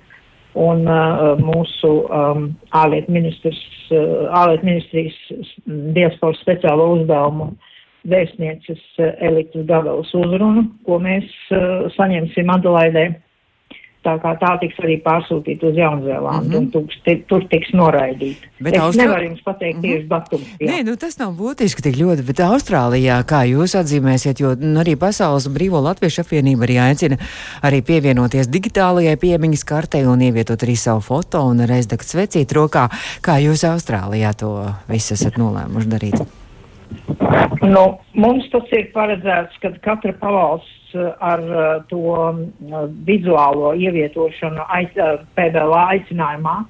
Un 0.58 0.84
uh, 0.84 1.32
mūsu 1.40 1.90
um, 2.12 2.50
ārlietu 2.76 3.12
ministrs, 3.14 3.60
uh, 3.88 4.28
ārlietu 4.36 4.68
ministrijas 4.68 5.16
diasporas 5.96 6.40
speciālo 6.44 6.90
uzdevumu 6.98 7.54
vēstnieces 8.12 8.82
uh, 9.00 9.14
Elikas 9.24 9.64
Gavelas 9.70 10.12
uzrunu, 10.12 10.66
ko 10.84 10.98
mēs 11.00 11.24
uh, 11.56 11.88
saņemsim 11.96 12.52
Adelaidē. 12.52 13.06
Tā 14.02 14.16
kā 14.18 14.32
tā 14.34 14.56
tiks 14.58 14.80
arī 14.82 14.96
pārsūtīta 14.98 15.68
uz 15.68 15.76
Jaunzēlandu, 15.78 16.48
mm 16.48 16.54
-hmm. 16.54 16.58
un 16.58 16.70
tur, 17.06 17.20
tur 17.30 17.44
tiks 17.50 17.70
noraidīta. 17.70 18.48
Bet 18.58 18.74
es 18.74 18.80
Austrā... 18.82 19.04
nevaru 19.04 19.24
jums 19.28 19.42
pateikt 19.44 19.76
mm 19.76 19.82
-hmm. 19.82 19.92
tieši 19.92 20.08
datumu. 20.08 20.44
Nē, 20.60 20.78
nu 20.88 20.96
tas 20.96 21.18
nav 21.18 21.30
būtiski 21.38 21.82
tik 21.86 21.96
ļoti, 22.00 22.26
bet 22.26 22.40
Austrālijā, 22.40 23.22
kā 23.22 23.40
jūs 23.46 23.76
atzīmēsiet, 23.78 24.42
jo 24.42 24.54
nu, 24.58 24.80
arī 24.80 24.96
Pasaules 24.96 25.46
Brīvo 25.46 25.82
Latviešu 25.82 26.20
apvienība 26.24 26.66
arī 26.66 26.80
aicina 26.88 27.16
arī 27.62 27.82
pievienoties 27.82 28.50
digitālajai 28.50 29.16
piemiņas 29.16 29.64
kartei 29.64 30.04
un 30.06 30.20
ievietot 30.20 30.62
arī 30.62 30.76
savu 30.76 31.00
foto 31.00 31.44
un 31.44 31.60
reizdakt 31.60 32.06
svecīt 32.06 32.52
rokā. 32.52 32.88
Kā 33.22 33.38
jūs 33.38 33.62
Austrālijā 33.62 34.34
to 34.34 34.74
visu 34.88 35.14
esat 35.14 35.38
nolēmuši 35.38 35.88
darīt? 35.88 36.26
Nu, 37.62 37.98
mums 38.14 38.50
tas 38.50 38.66
ir 38.72 38.90
paredzēts, 38.94 39.58
ka 39.62 39.70
katra 39.84 40.12
pavalsts 40.12 40.81
ar 40.96 41.42
uh, 41.42 41.64
to 41.90 42.00
uh, 42.02 42.86
vizuālo 43.06 43.72
ievietošanu 43.78 44.66
aiz, 44.68 44.92
uh, 44.96 45.20
PBLA 45.38 45.88
aicinājumā 45.96 46.62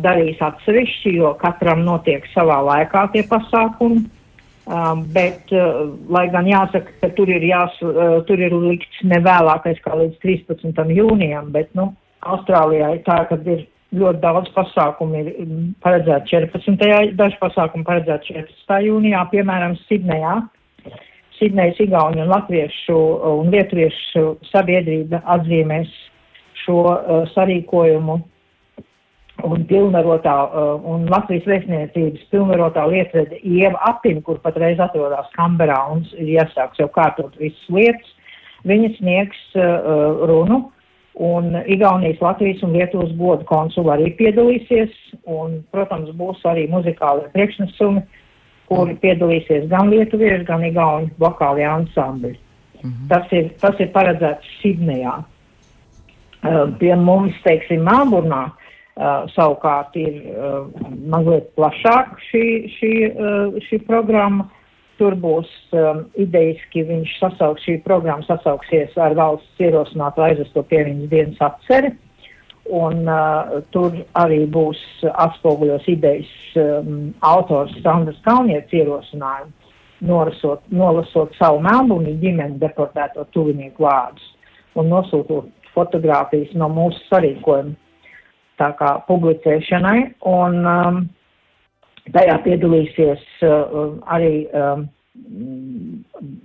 darīs 0.00 0.38
atsevišķi, 0.40 1.10
jo 1.18 1.34
katram 1.36 1.82
notiek 1.84 2.24
savā 2.32 2.54
laikā 2.64 3.02
tie 3.12 3.20
pasākumi. 3.28 4.06
Um, 4.64 5.02
bet, 5.12 5.52
lai 6.08 6.22
gan 6.32 6.48
jāsaka, 6.48 6.94
ka 7.02 7.10
tur 7.16 7.28
ir, 7.28 7.44
jās, 7.44 7.76
tur 8.24 8.40
ir 8.40 8.56
likts 8.56 9.02
nevēlākais 9.04 9.82
kā 9.84 9.92
līdz 9.96 10.16
13. 10.24 10.80
jūnijam, 10.96 11.52
bet, 11.52 11.68
nu, 11.76 11.90
Austrālijā 12.24 12.94
ir 12.96 13.04
tā, 13.04 13.18
ka 13.28 13.36
ir 13.44 13.66
ļoti 13.96 14.20
daudz 14.20 14.50
pasākumu 14.56 15.20
ir 15.22 15.28
mm, 15.32 15.68
paredzēti 15.84 16.34
14. 16.34 17.14
daži 17.16 17.38
pasākumi 17.40 17.86
paredzēti 17.88 18.34
14. 18.34 18.80
jūnijā, 18.88 19.22
piemēram, 19.32 19.76
Sidnejā. 19.88 20.36
Sidnejas 21.38 21.80
Igauņu 21.82 22.24
un 22.24 22.32
Latviešu 22.32 22.98
un 23.32 23.52
Lietuviešu 23.54 24.24
sabiedrība 24.50 25.22
atzīmēs 25.36 25.90
šo 26.64 26.82
uh, 26.84 27.22
sarīkojumu 27.34 28.18
un 29.48 29.66
pilnvarotā, 29.70 30.36
uh, 30.46 30.88
un 30.90 31.06
Latvijas 31.10 31.46
vēstniecības 31.46 32.24
pilnvarotā 32.32 32.86
lietvede 32.90 33.38
Ieva 33.46 33.78
Apina, 33.92 34.22
kur 34.26 34.40
patreiz 34.42 34.80
atrodas 34.82 35.30
Kamberā 35.36 35.78
un 35.92 36.02
iesāks 36.18 36.82
jau 36.82 36.88
kārtot 36.94 37.38
visas 37.38 37.70
lietas, 37.70 38.10
viņa 38.66 38.96
sniegs 38.98 39.46
uh, 39.54 40.26
runu 40.26 40.66
Un 41.18 41.50
Igaunijas, 41.66 42.20
Latvijas 42.22 42.60
un 42.62 42.76
Lietuvas 42.78 43.10
godu 43.18 43.42
konsuli 43.48 43.90
arī 43.90 44.10
piedalīsies, 44.20 44.92
un, 45.26 45.56
protams, 45.74 46.12
būs 46.14 46.44
arī 46.46 46.68
muzikāli 46.70 47.26
priekšnesumi, 47.32 48.04
kuri 48.68 48.96
piedalīsies 49.02 49.66
gan 49.72 49.90
lietuvieši, 49.92 50.44
gan 50.48 50.64
igauņu 50.68 51.10
vokālie 51.22 51.66
ansambļi. 51.68 52.36
Mm 52.78 52.90
-hmm. 52.90 53.08
tas, 53.10 53.32
ir, 53.32 53.50
tas 53.60 53.80
ir 53.80 53.90
paredzēts 53.94 54.54
Sidnejā. 54.60 55.18
Uh, 56.38 56.68
pie 56.78 56.94
mums, 56.94 57.34
teiksim, 57.42 57.82
Melburnā 57.82 58.44
uh, 58.46 59.24
savukārt 59.34 59.96
ir 59.98 60.20
uh, 60.30 60.68
mazliet 61.10 61.48
plašāk 61.58 62.14
šī, 62.28 62.44
šī, 62.76 62.92
uh, 63.10 63.58
šī 63.66 63.80
programma. 63.86 64.46
Tur 64.98 65.14
būs 65.14 65.46
um, 65.78 66.00
idejiski, 66.18 66.82
viņš 66.82 67.18
sasauks, 67.20 67.62
šī 67.62 67.76
programma 67.84 68.22
sasauksies 68.26 68.96
ar 68.98 69.14
valsts 69.14 69.60
ierosinātu 69.62 70.22
aizvesto 70.22 70.62
piemiņas 70.62 71.10
dienas 71.10 71.42
atceri. 71.50 71.92
Un 72.68 73.06
uh, 73.08 73.58
tur 73.72 73.94
arī 74.20 74.42
būs 74.52 74.80
atspoguļos 75.08 75.86
idejas 75.88 76.28
um, 76.60 77.14
autors 77.24 77.72
Sandras 77.80 78.18
Kalnietes 78.26 78.74
ierosinājumu, 78.76 79.54
norasot, 80.08 80.60
nolasot 80.68 81.32
savu 81.38 81.62
melnbūni 81.64 82.18
ģimeni 82.20 82.60
deportēto 82.60 83.24
tuvinieku 83.32 83.86
vārdus 83.86 84.26
un 84.78 84.92
nosūtot 84.92 85.48
fotogrāfijas 85.74 86.52
no 86.60 86.68
mūsu 86.72 87.00
sarīkojuma 87.08 87.74
tā 88.58 88.72
kā 88.78 88.96
publicēšanai. 89.08 90.00
Un, 90.32 90.60
um, 90.66 91.06
Tajā 92.08 92.38
piedalīsies 92.40 93.20
uh, 93.44 93.98
arī, 94.08 94.46
um, 94.56 94.86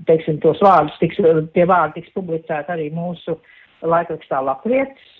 teiksim, 0.10 0.42
tos 0.44 0.60
vārdus, 0.60 0.98
tiks, 1.00 1.22
tie 1.56 1.64
vārdi 1.70 2.02
tiks 2.02 2.12
publicēti 2.18 2.74
arī 2.74 2.90
mūsu 2.92 3.38
laikrakstā 3.88 4.42
Latvietis. 4.44 5.13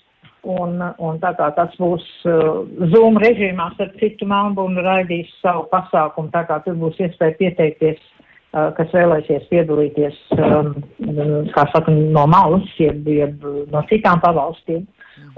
Un, 0.44 0.76
un 1.00 1.20
tā 1.22 1.30
kā 1.38 1.46
tas 1.56 1.72
būs 1.80 2.04
uh, 2.28 2.64
Zoom 2.92 3.16
režīmā, 3.22 3.70
starp 3.74 3.94
citu 4.00 4.26
Melnbūnu 4.28 4.82
raidīs 4.84 5.30
savu 5.40 5.64
pasākumu, 5.70 6.28
tā 6.34 6.42
kā 6.48 6.58
tur 6.66 6.76
būs 6.80 6.98
iespēja 7.00 7.36
pieteikties, 7.38 8.02
uh, 8.52 8.68
kas 8.76 8.92
vēlēsies 8.92 9.46
piedalīties, 9.48 10.18
um, 10.36 10.74
kā 11.54 11.64
saka, 11.72 11.94
no 11.94 12.26
malas, 12.28 12.66
jeb, 12.76 13.08
jeb 13.08 13.46
no 13.72 13.82
citām 13.88 14.20
pavalstīm. 14.24 14.84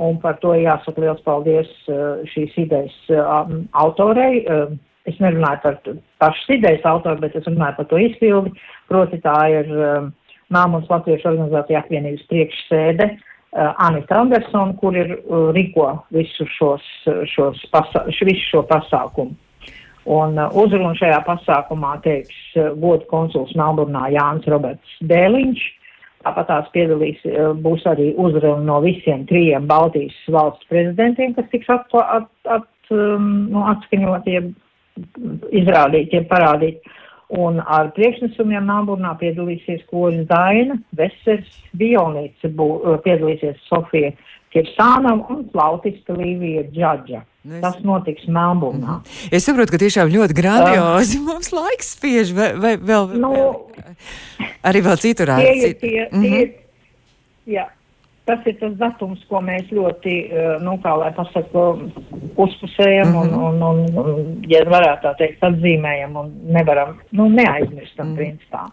Un 0.03 0.19
par 0.21 0.41
to 0.43 0.57
jāsaka 0.59 1.05
liels 1.05 1.23
paldies 1.25 1.71
uh, 1.87 2.25
šīs 2.33 2.59
idejas 2.67 2.97
uh, 3.15 3.47
autorei. 3.79 4.43
Uh, 4.43 4.75
es 5.07 5.23
nerunāju 5.23 5.63
par 5.63 5.79
pašas 6.25 6.51
idejas 6.59 6.89
autoru, 6.89 7.23
bet 7.23 7.39
es 7.39 7.47
runāju 7.47 7.79
par 7.79 7.91
to 7.93 8.03
izpildi. 8.09 8.57
Proti 8.91 9.23
tā 9.23 9.39
ir 9.55 9.71
um, 9.71 10.11
Māmas 10.51 10.91
Latviešu 10.91 11.31
organizācija 11.31 11.85
apvienības 11.85 12.27
priekšsēde 12.33 13.11
uh, 13.13 13.25
Anita 13.55 14.19
Andersona, 14.21 14.75
kur 14.81 14.97
ir 14.97 15.15
uh, 15.17 15.49
rīko 15.57 15.89
visu 16.13 16.45
šos, 16.57 16.85
šos 17.33 17.63
pasa, 17.73 18.05
visu 18.11 18.43
šo 18.51 18.63
pasākumu. 18.69 19.37
Un 20.07 20.37
uh, 20.39 20.53
uzrunu 20.55 20.95
šajā 20.99 21.23
pasākumā 21.27 21.97
teiks 22.05 22.37
uh, 22.59 22.75
godu 22.79 23.09
konsuls 23.11 23.55
Melburnā 23.59 24.07
Jānis 24.15 24.47
Roberts 24.53 25.01
Dēliņš. 25.09 25.65
Tāpat 26.27 26.49
tās 26.51 26.69
piedalīs, 26.75 27.19
uh, 27.27 27.51
būs 27.55 27.87
arī 27.91 28.13
uzruna 28.19 28.63
no 28.67 28.79
visiem 28.85 29.25
trījiem 29.31 29.67
Baltijas 29.71 30.19
valsts 30.31 30.69
prezidentiem, 30.71 31.35
kas 31.39 31.49
tiks 31.55 31.71
at, 31.73 31.91
at, 32.03 32.31
at, 32.59 32.71
um, 32.95 33.49
nu, 33.51 33.65
atskaņoti, 33.73 34.39
izrādīt, 35.63 36.15
ja 36.15 36.23
parādīt. 36.31 36.87
Un 37.35 37.59
ar 37.59 37.89
priekšnesumiem 37.97 38.69
Nāburnā 38.69 39.17
piedalīsies 39.19 39.83
koļas 39.91 40.29
Daina, 40.31 40.77
Vesers, 40.95 41.49
Dionīca, 41.75 42.53
piedalīsies 43.03 43.59
Sofija 43.67 44.13
Kirsānava 44.55 45.27
un 45.35 45.43
flautista 45.51 46.15
Līvija 46.15 46.63
Džadža. 46.71 47.25
Nu, 47.47 47.57
es... 47.59 47.63
Tas 47.63 47.81
notiks 47.87 48.27
Melburnā. 48.31 49.01
Mm. 49.01 49.33
Es 49.39 49.47
saprotu, 49.47 49.75
ka 49.75 49.83
tiešām 49.83 50.11
ļoti 50.11 50.37
grandiozi 50.39 51.21
um, 51.21 51.29
mums 51.33 51.53
laiks 51.55 51.93
spiež, 51.97 52.33
vai, 52.35 52.53
vai 52.63 52.73
vēl, 52.79 53.13
nu, 53.23 53.33
vēl 53.35 54.55
arī 54.67 54.83
vēl 54.87 55.03
citur. 55.03 55.35
Tie, 55.43 55.75
tie, 55.79 56.09
mm 56.09 56.23
-hmm. 56.23 56.25
tie, 56.25 57.57
jā, 57.59 57.67
tas 58.27 58.47
ir 58.47 58.57
tas 58.61 58.75
datums, 58.81 59.23
ko 59.31 59.41
mēs 59.45 59.71
ļoti, 59.75 60.15
nu, 60.67 60.77
kā 60.83 60.97
lai 60.99 61.13
pasaka, 61.17 61.65
uzpusējam 62.37 63.13
mm 63.13 63.17
-hmm. 63.17 63.45
un, 63.49 63.63
un, 63.63 63.87
un, 63.87 64.13
un, 64.15 64.45
ja 64.51 64.65
varētu 64.67 65.07
tā 65.07 65.15
teikt, 65.21 65.45
atzīmējam 65.47 66.17
un 66.23 66.33
nevaram, 66.59 66.97
nu, 67.13 67.29
neaizmirstam, 67.29 68.07
mm 68.07 68.13
-hmm. 68.13 68.17
principā. 68.17 68.67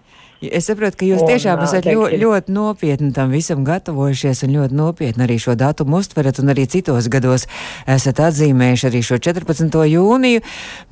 Es 0.52 0.68
saprotu, 0.68 0.98
ka 1.00 1.08
jūs 1.08 1.22
un, 1.24 1.30
tiešām 1.30 1.62
esat 1.64 1.86
ļoti, 1.88 2.18
ļoti 2.20 2.54
nopietni 2.56 3.12
tam 3.16 3.32
visam 3.32 3.64
gatavojušies 3.68 4.44
un 4.48 4.56
ļoti 4.58 4.78
nopietni 4.78 5.24
arī 5.26 5.38
šo 5.40 5.56
datumu 5.60 6.02
uztverat 6.02 6.42
un 6.42 6.52
arī 6.52 6.66
citos 6.72 7.08
gados 7.12 7.46
esat 7.90 8.20
atzīmējuši 8.28 8.88
arī 8.90 9.04
šo 9.06 9.20
14. 9.24 9.78
jūniju, 9.94 10.44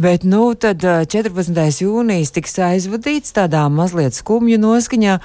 bet 0.01 0.27
nu 0.27 0.43
tad 0.55 0.86
14. 0.86 1.84
jūnijas 1.84 2.31
tiks 2.36 2.55
aizvadīts 2.63 3.36
tādā 3.36 3.65
mazliet 3.74 4.15
skumju 4.15 4.60
noskaņā, 4.62 5.17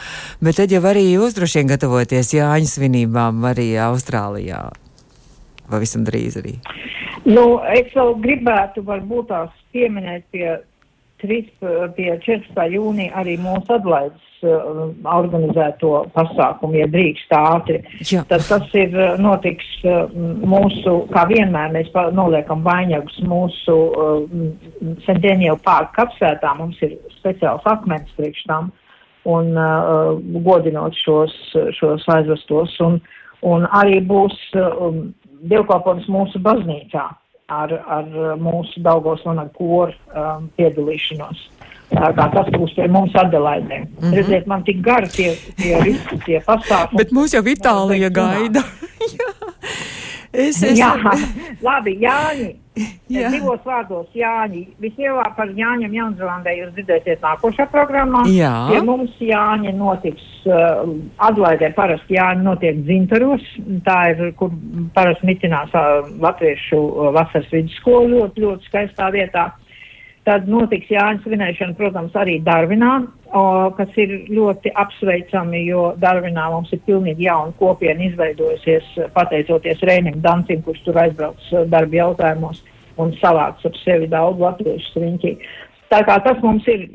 bet 0.42 0.58
tad 0.62 0.74
jau 0.74 0.82
arī 0.90 1.06
jūs 1.12 1.36
droši 1.36 1.62
vien 1.62 1.74
gatavoties 1.74 2.34
Jāņa 2.34 2.72
svinībām 2.72 3.44
arī 3.52 3.72
Austrālijā. 3.86 4.64
Pavisam 5.70 6.06
drīz 6.06 6.38
arī. 6.40 6.56
Nu, 7.26 7.58
es 7.74 7.90
vēl 7.94 8.14
gribētu 8.22 8.84
varbūt 8.86 9.30
tās 9.32 9.54
pieminēt 9.74 10.28
pie 10.30 10.46
3, 10.46 10.62
pie 10.62 10.75
14. 11.22 12.62
jūnija 12.72 13.14
arī 13.16 13.36
mūsu 13.40 13.76
atlaides 13.76 14.44
uh, 14.44 14.82
organizēto 15.16 15.92
pasākumu, 16.14 16.76
ja 16.82 16.88
drīkst 16.92 17.32
ātri. 17.36 17.80
Jā. 18.04 18.24
Tad 18.28 18.44
tas 18.48 18.74
ir 18.76 18.92
uh, 18.92 19.14
notiks 19.20 19.66
uh, 19.86 20.04
mūsu, 20.44 20.98
kā 21.14 21.26
vienmēr 21.30 21.72
mēs 21.76 21.92
noliekam 22.16 22.64
vainagus 22.66 23.16
mūsu 23.24 23.76
uh, 23.76 24.40
Sentēnievu 25.06 25.58
pārku 25.64 25.96
kapsētā, 26.00 26.52
mums 26.58 26.80
ir 26.84 26.98
speciāls 27.18 27.64
akmens 27.64 28.12
priekš 28.18 28.44
tam 28.50 28.72
un 29.26 29.56
uh, 29.58 30.14
godinot 30.44 30.94
šos, 31.00 31.34
šos 31.74 32.04
aizvestos 32.14 32.76
un, 32.84 33.00
un 33.42 33.66
arī 33.74 33.98
būs 34.06 34.36
uh, 34.54 34.90
dievkalpojums 35.50 36.06
mūsu 36.12 36.40
baznīcā 36.44 37.08
ar, 37.48 37.72
ar 37.86 38.08
mūsu 38.40 38.82
Daugos 38.82 39.24
un 39.26 39.38
ar 39.42 39.50
koru 39.56 39.92
um, 40.14 40.48
piedalīšanos. 40.58 41.44
Tā 41.86 42.08
kā 42.16 42.26
tas 42.34 42.48
būs 42.50 42.72
pie 42.74 42.88
mums 42.90 43.14
Adelaidē. 43.14 43.78
Mm 43.78 43.86
-hmm. 44.00 44.14
Redziet, 44.14 44.46
man 44.46 44.64
tik 44.64 44.80
gari 44.82 45.08
tie, 45.08 45.36
tie 45.56 45.82
visi 45.82 46.18
tie 46.26 46.40
pasākumi. 46.40 46.98
Bet 46.98 47.12
mūs 47.12 47.34
jau 47.34 47.42
Itālija 47.42 48.10
gaida. 48.10 48.64
Es, 50.36 50.60
es... 50.62 50.76
Jā, 50.78 50.92
labi, 51.66 51.96
Jāņi. 52.04 52.52
Jā. 53.08 53.30
Divos 53.32 53.62
vārdos 53.64 54.10
Jāņi. 54.16 54.62
Vislielāk 54.82 55.36
par 55.38 55.52
Jāņiem 55.56 55.94
Jaunzēlandē 55.96 56.52
jūs 56.58 56.74
dzirdēsiet 56.76 57.22
nākošā 57.24 57.68
programmā. 57.72 58.26
Jā. 58.28 58.52
Pie 58.68 58.82
mums 58.84 59.14
Jāņi 59.22 59.72
notiks, 59.78 60.24
uh, 60.50 60.82
atlaidē 61.24 61.70
parasti 61.78 62.18
Jāņi 62.18 62.44
notiek 62.44 62.82
dzintaros. 62.84 63.46
Tā 63.86 64.00
ir, 64.12 64.26
kur 64.36 64.52
parasti 64.96 65.30
mitinās 65.30 65.72
uh, 65.72 66.10
latviešu 66.20 66.82
uh, 66.82 67.12
vasaras 67.16 67.48
vidusskolu 67.54 68.12
ļoti, 68.18 68.44
ļoti 68.44 68.68
skaistā 68.68 69.08
vietā. 69.14 69.48
Tad 70.26 70.48
notiks 70.50 70.88
Jāņa 70.90 71.22
svinēšana, 71.22 71.76
protams, 71.78 72.14
arī 72.18 72.40
Darvinā, 72.42 72.96
o, 73.30 73.42
kas 73.76 73.92
ir 74.02 74.14
ļoti 74.26 74.72
apsveicami, 74.82 75.60
jo 75.68 75.92
Darvinā 76.02 76.48
mums 76.50 76.72
ir 76.74 76.80
pilnīgi 76.88 77.28
jauna 77.28 77.54
kopiena 77.60 78.02
izveidojusies 78.08 78.88
pateicoties 79.14 79.84
Rēnim 79.86 80.18
Dancim, 80.24 80.64
kurš 80.66 80.82
tur 80.88 80.98
aizbrauc 81.04 81.46
darba 81.70 82.00
jautājumos 82.00 82.64
un 82.98 83.14
savāc 83.20 83.62
ap 83.68 83.78
sevi 83.84 84.10
daudz 84.10 84.42
latviešu 84.42 85.04
riņķī. 85.04 85.32
Tā 85.94 86.02
kā 86.08 86.18
tas 86.24 86.42
mums 86.42 86.66
ir 86.74 86.88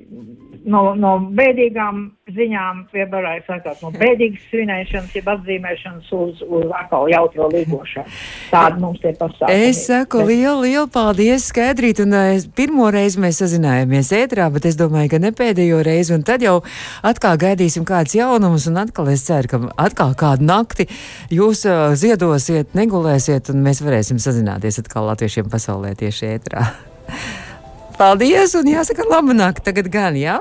no, 0.66 0.82
no 0.98 1.12
bēdīgām 1.38 2.02
ziņām, 2.32 2.86
piebarāju 2.94 3.44
sakāt, 3.48 3.82
no 3.84 3.92
bēdīgas 3.96 4.44
svinēšanas, 4.52 5.16
jeb 5.18 5.28
atzīmēšanas 5.34 6.12
uz, 6.16 6.42
uz 6.46 6.72
atkal 6.78 7.10
jautro 7.12 7.48
līgošanu. 7.52 8.14
Tāda 8.52 8.80
mums 8.82 9.02
tie 9.04 9.14
pasākumi. 9.18 9.68
Es 9.70 9.84
saku 9.88 10.24
lielu, 10.30 10.62
lielu 10.66 10.88
paldies, 10.92 11.50
Skaidrīt, 11.52 12.02
un 12.06 12.16
uh, 12.16 12.32
pirmo 12.58 12.88
reizi 12.94 13.22
mēs 13.24 13.42
sazinājāmies 13.44 14.14
ētrā, 14.22 14.48
bet 14.54 14.70
es 14.70 14.80
domāju, 14.80 15.14
ka 15.16 15.22
ne 15.24 15.34
pēdējo 15.36 15.82
reizi, 15.88 16.16
un 16.16 16.26
tad 16.28 16.46
jau 16.46 16.60
atkal 17.08 17.40
gaidīsim 17.42 17.88
kāds 17.88 18.16
jaunums, 18.18 18.70
un 18.72 18.82
atkal 18.86 19.12
es 19.12 19.26
ceru, 19.28 19.52
ka 19.52 19.62
atkal 19.90 20.16
kādu 20.20 20.48
nakti 20.48 20.88
jūs 21.34 21.66
uh, 21.70 21.92
ziedosiet, 22.00 22.76
negulēsiet, 22.78 23.52
un 23.54 23.64
mēs 23.66 23.84
varēsim 23.84 24.22
sazināties 24.22 24.84
atkal 24.84 25.10
latviešiem 25.12 25.52
pasaulē 25.52 25.96
tieši 26.00 26.36
ētrā. 26.38 26.68
Paldies, 27.98 28.56
un 28.60 28.70
jāsaka, 28.70 29.06
labu 29.10 29.36
nakti 29.38 29.66
tagad 29.68 29.90
gan, 29.94 30.18
jā? 30.20 30.38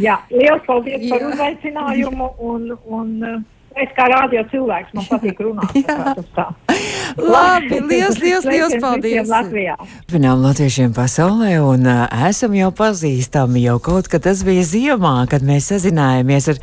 Jā, 0.00 0.18
liels 0.30 0.62
paldies 0.66 1.02
jā. 1.02 1.10
par 1.14 1.26
uzaicinājumu, 1.30 2.28
un, 2.52 2.70
un 2.98 3.44
Es 3.72 3.92
kā 3.96 4.04
rādio 4.10 4.42
cilvēks, 4.50 4.92
man 4.96 5.06
patīk 5.08 5.38
runāt. 5.40 5.76
Labi, 7.34 7.78
liels, 7.88 8.18
liels, 8.24 8.44
liels 8.48 8.76
paldies. 8.82 9.30
Turpinām 9.30 10.42
latviešiem 10.44 10.92
pasaulē 10.96 11.54
un 11.64 11.88
uh, 11.88 12.04
esam 12.28 12.56
jau 12.56 12.68
pazīstami 12.76 13.64
jau 13.64 13.78
kaut, 13.84 14.10
kad 14.12 14.24
tas 14.26 14.42
bija 14.46 14.64
ziemā, 14.68 15.14
kad 15.30 15.44
mēs 15.46 15.70
sazinājāmies 15.72 16.50
ar 16.52 16.60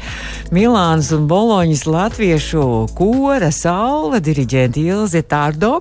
Milānas 0.56 1.12
un 1.15 1.26
Boloņas 1.30 1.86
latviešu 1.89 2.63
kora 2.98 3.52
saule 3.56 4.22
diriģenti 4.24 4.86
Ilzi 4.93 5.26
Tārdo. 5.26 5.80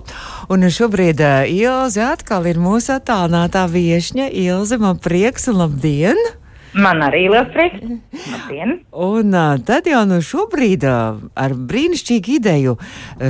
Un 0.52 0.68
šobrīd 0.72 1.20
uh, 1.24 1.44
Ilze 1.48 2.04
atkal 2.08 2.48
ir 2.48 2.60
mūsu 2.62 2.96
attālinātā 2.96 3.66
viešņa. 3.72 4.32
Ilze, 4.48 4.80
man 4.80 5.00
prieks 5.02 5.48
un 5.52 5.64
labdien! 5.64 6.28
Man 6.76 7.00
arī 7.00 7.24
liels 7.32 7.48
prieks. 7.54 7.80
Labdien! 8.28 8.74
Un 8.92 9.32
tad 9.64 9.86
jau 9.88 10.02
nu 10.08 10.18
šobrīd 10.24 10.84
ar 10.84 11.54
brīnišķīgu 11.70 12.34
ideju 12.36 12.74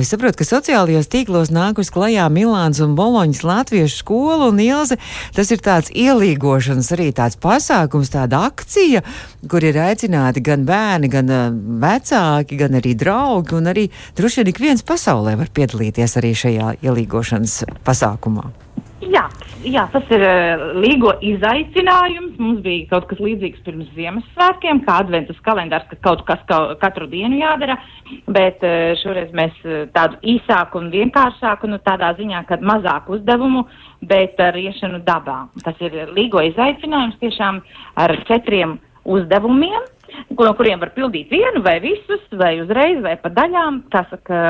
saprotu, 0.07 0.41
ka 0.41 0.47
sociālajos 0.47 1.07
tīklos 1.11 1.51
nākus 1.55 1.91
klajā 1.93 2.27
Milāns 2.33 2.81
un 2.83 2.97
Boloņas 2.99 3.43
latviešu 3.47 4.01
skolu 4.01 4.49
un 4.51 4.59
Ilze. 4.63 4.99
Tas 5.35 5.51
ir 5.55 5.63
tāds 5.63 5.93
ielīgošanas 5.95 6.91
arī 6.97 7.09
tāds 7.15 7.39
pasākums, 7.39 8.11
tāda 8.13 8.43
akcija, 8.49 9.03
kur 9.49 9.63
ir 9.63 9.79
aicināti 9.79 10.43
gan 10.43 10.67
bērni, 10.67 11.11
gan 11.11 11.31
vecāki, 11.81 12.59
gan 12.59 12.75
arī 12.81 12.95
draugi 12.99 13.55
un 13.55 13.71
arī 13.71 13.87
droši 14.19 14.41
vien 14.41 14.51
ik 14.51 14.63
viens 14.63 14.83
pasaulē 14.83 15.37
var 15.39 15.53
piedalīties 15.55 16.19
arī 16.19 16.35
šajā 16.35 16.73
ielīgošanas 16.83 17.61
pasākumā. 17.87 18.49
Jā, 18.99 19.29
jā, 19.65 19.83
tas 19.93 20.07
ir 20.13 20.23
uh, 20.23 20.63
līgo 20.79 21.11
izaicinājums. 21.25 22.37
Mums 22.39 22.61
bija 22.65 22.87
kaut 22.93 23.07
kas 23.09 23.21
līdzīgs 23.23 23.63
pirms 23.65 23.89
Ziemassvētkiem, 23.97 24.81
kā 24.85 24.99
adventas 25.03 25.39
kalendārs, 25.45 25.87
ka 25.91 25.99
kaut 26.05 26.23
kas 26.27 26.41
ka, 26.49 26.59
katru 26.81 27.09
dienu 27.11 27.41
jādara, 27.41 27.77
bet 28.31 28.63
uh, 28.65 28.95
šoreiz 29.01 29.33
mēs 29.35 29.55
uh, 29.65 29.85
tādu 29.95 30.19
īsāku 30.35 30.81
un 30.81 30.89
vienkāršāku, 30.93 31.69
nu 31.71 31.81
tādā 31.85 32.13
ziņā, 32.19 32.43
ka 32.49 32.59
mazāk 32.63 33.11
uzdevumu, 33.11 33.65
bet 34.09 34.39
ar 34.43 34.57
iešanu 34.59 35.03
dabā. 35.07 35.41
Tas 35.65 35.79
ir 35.83 36.13
līgo 36.15 36.43
izaicinājums 36.51 37.19
tiešām 37.23 37.63
ar 37.99 38.15
četriem 38.29 38.77
uzdevumiem 39.09 39.87
no 40.29 40.53
kuriem 40.57 40.81
var 40.81 40.93
pildīt 40.95 41.31
vienu 41.33 41.61
vai 41.65 41.77
visus, 41.83 42.23
vai 42.31 42.55
uzreiz, 42.63 43.01
vai 43.05 43.15
pa 43.21 43.31
daļām. 43.33 43.83
Saka, 43.93 44.41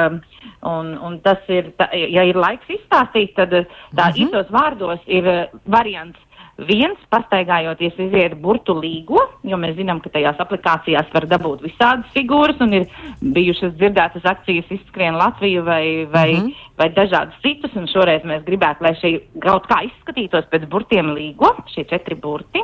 un, 0.70 0.96
un 1.06 1.20
tas 1.26 1.44
ir, 1.52 1.74
tā, 1.80 1.90
ja 1.96 2.26
ir 2.28 2.40
laiks 2.40 2.70
izstāstīt, 2.70 3.36
tad 3.36 3.52
tā 3.52 3.62
mm 3.64 4.00
-hmm. 4.00 4.26
īsos 4.26 4.52
vārdos 4.54 5.00
ir 5.08 5.28
eh, 5.28 5.48
variants. 5.66 6.20
Viens, 6.68 7.00
pastaigājoties, 7.08 7.96
iziet 8.04 8.34
burtu 8.42 8.74
līgo, 8.76 9.22
jo 9.48 9.58
mēs 9.58 9.78
zinām, 9.78 10.02
ka 10.04 10.10
tajās 10.12 10.40
aplikācijās 10.44 11.08
var 11.14 11.28
dabūt 11.32 11.62
visādas 11.64 12.10
figūras, 12.12 12.60
un 12.60 12.74
ir 12.74 12.88
bijušas 13.22 13.78
dzirdētas 13.78 14.26
akcijas 14.28 14.66
izskrien 14.70 15.16
Latviju 15.16 15.64
vai, 15.64 16.06
vai, 16.12 16.34
mm 16.34 16.42
-hmm. 16.42 16.56
vai 16.78 16.90
dažādas 16.90 17.40
citas, 17.42 17.76
un 17.76 17.88
šoreiz 17.88 18.24
mēs 18.24 18.44
gribētu, 18.44 18.84
lai 18.84 18.94
šī 18.94 19.22
kaut 19.40 19.68
kā 19.72 19.86
izskatītos 19.88 20.52
pēc 20.52 20.68
burtiem 20.68 21.14
līgo, 21.16 21.56
šie 21.74 21.84
četri 21.84 22.16
burti. 22.16 22.60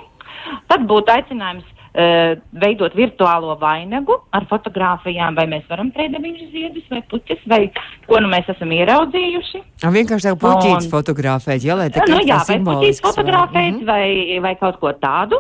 Tad 0.67 0.81
būtu 0.81 1.11
aicinājums 1.11 1.65
veidot 1.95 2.95
virtuālo 2.97 3.53
vainagu 3.59 4.17
ar 4.35 4.47
fotogrāfijām, 4.49 5.37
vai 5.37 5.45
mēs 5.47 5.63
varam 5.71 5.91
trēdeviņu 5.95 6.47
ziedus 6.51 6.89
vai 6.91 6.99
puķis, 7.11 7.45
vai 7.47 7.61
ko 8.07 8.19
nu 8.19 8.31
mēs 8.31 8.49
esam 8.51 8.73
ieraudzījuši. 8.75 9.61
A, 9.85 9.91
vienkārši 9.95 10.27
tā 10.27 10.33
puķītes 10.41 10.89
un, 10.89 10.91
fotografēt, 10.91 11.63
ja, 11.63 11.77
lai 11.79 11.87
tā 11.95 12.03
nu, 12.09 12.19
jā, 12.27 12.41
vai 12.49 12.59
puķītes 12.67 13.03
fotografēt 13.05 13.79
vai, 13.87 14.01
vai, 14.11 14.41
vai 14.43 14.53
kaut 14.59 14.81
ko 14.83 14.91
tādu. 14.99 15.39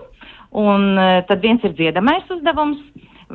Un 0.55 0.93
uh, 0.95 1.19
tad 1.27 1.43
viens 1.43 1.63
ir 1.67 1.75
dziedamais 1.75 2.29
uzdevums, 2.31 2.79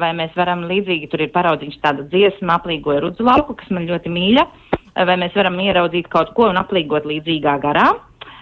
vai 0.01 0.15
mēs 0.17 0.33
varam 0.39 0.65
līdzīgi, 0.71 1.11
tur 1.13 1.21
ir 1.25 1.33
paraudzīts 1.35 1.81
tāda 1.83 2.07
dziesma, 2.09 2.57
aplīgoja 2.57 3.03
rudzu 3.05 3.27
lauku, 3.27 3.59
kas 3.59 3.69
man 3.75 3.89
ļoti 3.91 4.13
mīļa, 4.13 4.47
vai 5.05 5.17
mēs 5.21 5.37
varam 5.37 5.59
ieraudzīt 5.61 6.09
kaut 6.13 6.33
ko 6.37 6.49
un 6.49 6.61
aplīgot 6.61 7.09
līdzīgā 7.11 7.59
garā. 7.61 7.91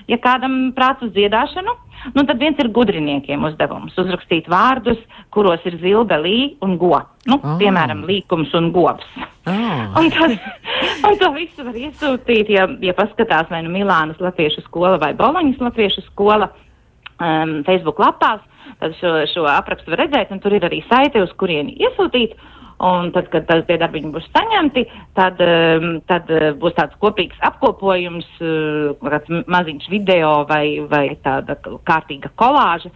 Ja 0.09 0.19
kādam 0.23 0.73
prāts 0.77 1.05
uz 1.05 1.13
dziedāšanu, 1.13 1.77
Nu, 2.15 2.23
tad 2.25 2.39
viens 2.39 2.59
ir 2.63 2.71
gudriniekiem 2.75 3.45
uzdevums- 3.49 3.97
uzrakstīt 4.03 4.49
vārdus, 4.51 5.01
kuros 5.35 5.65
ir 5.67 5.79
zilbe, 5.83 6.19
lī 6.23 6.39
un 6.63 6.77
go. 6.79 7.01
Nu, 7.27 7.39
oh. 7.39 7.57
Piemēram, 7.61 8.05
līkums 8.07 8.55
un 8.55 8.71
govs. 8.73 9.07
Oh. 9.49 9.99
un, 9.99 10.11
tad, 10.15 10.37
un 11.09 11.19
to 11.19 11.33
visu 11.35 11.65
var 11.67 11.75
iesūtīt, 11.75 12.53
ja, 12.55 12.69
ja 12.85 12.95
paskatās 12.95 13.51
vai 13.51 13.63
nu 13.65 13.73
Milānas 13.75 14.21
latviešu 14.23 14.65
skola 14.67 14.99
vai 15.01 15.15
Boloņas 15.19 15.61
latviešu 15.65 16.05
skola 16.11 16.51
um, 17.19 17.63
Facebook 17.67 17.99
lapās. 18.03 18.45
Tad 18.79 18.95
šo, 19.01 19.15
šo 19.33 19.47
aprakstu 19.49 19.91
var 19.91 20.05
redzēt, 20.05 20.31
un 20.31 20.43
tur 20.45 20.55
ir 20.55 20.67
arī 20.69 20.83
saite, 20.87 21.23
uz 21.25 21.33
kurieni 21.41 21.75
iesūtīt. 21.81 22.37
Un 22.79 23.09
tad, 23.11 23.27
kad 23.33 23.49
tie 23.67 23.75
darbiņi 23.81 24.13
būs 24.15 24.27
saņemti, 24.31 24.85
tad, 25.19 25.41
tad 26.07 26.29
būs 26.63 26.77
tāds 26.77 26.95
kopīgs 27.03 27.41
apkopojums, 27.49 28.29
kāds 29.03 29.33
maziņš 29.51 29.89
video 29.91 30.45
vai, 30.47 30.79
vai 30.87 31.09
tāda 31.25 31.59
kārtīga 31.59 32.31
kolāža 32.39 32.93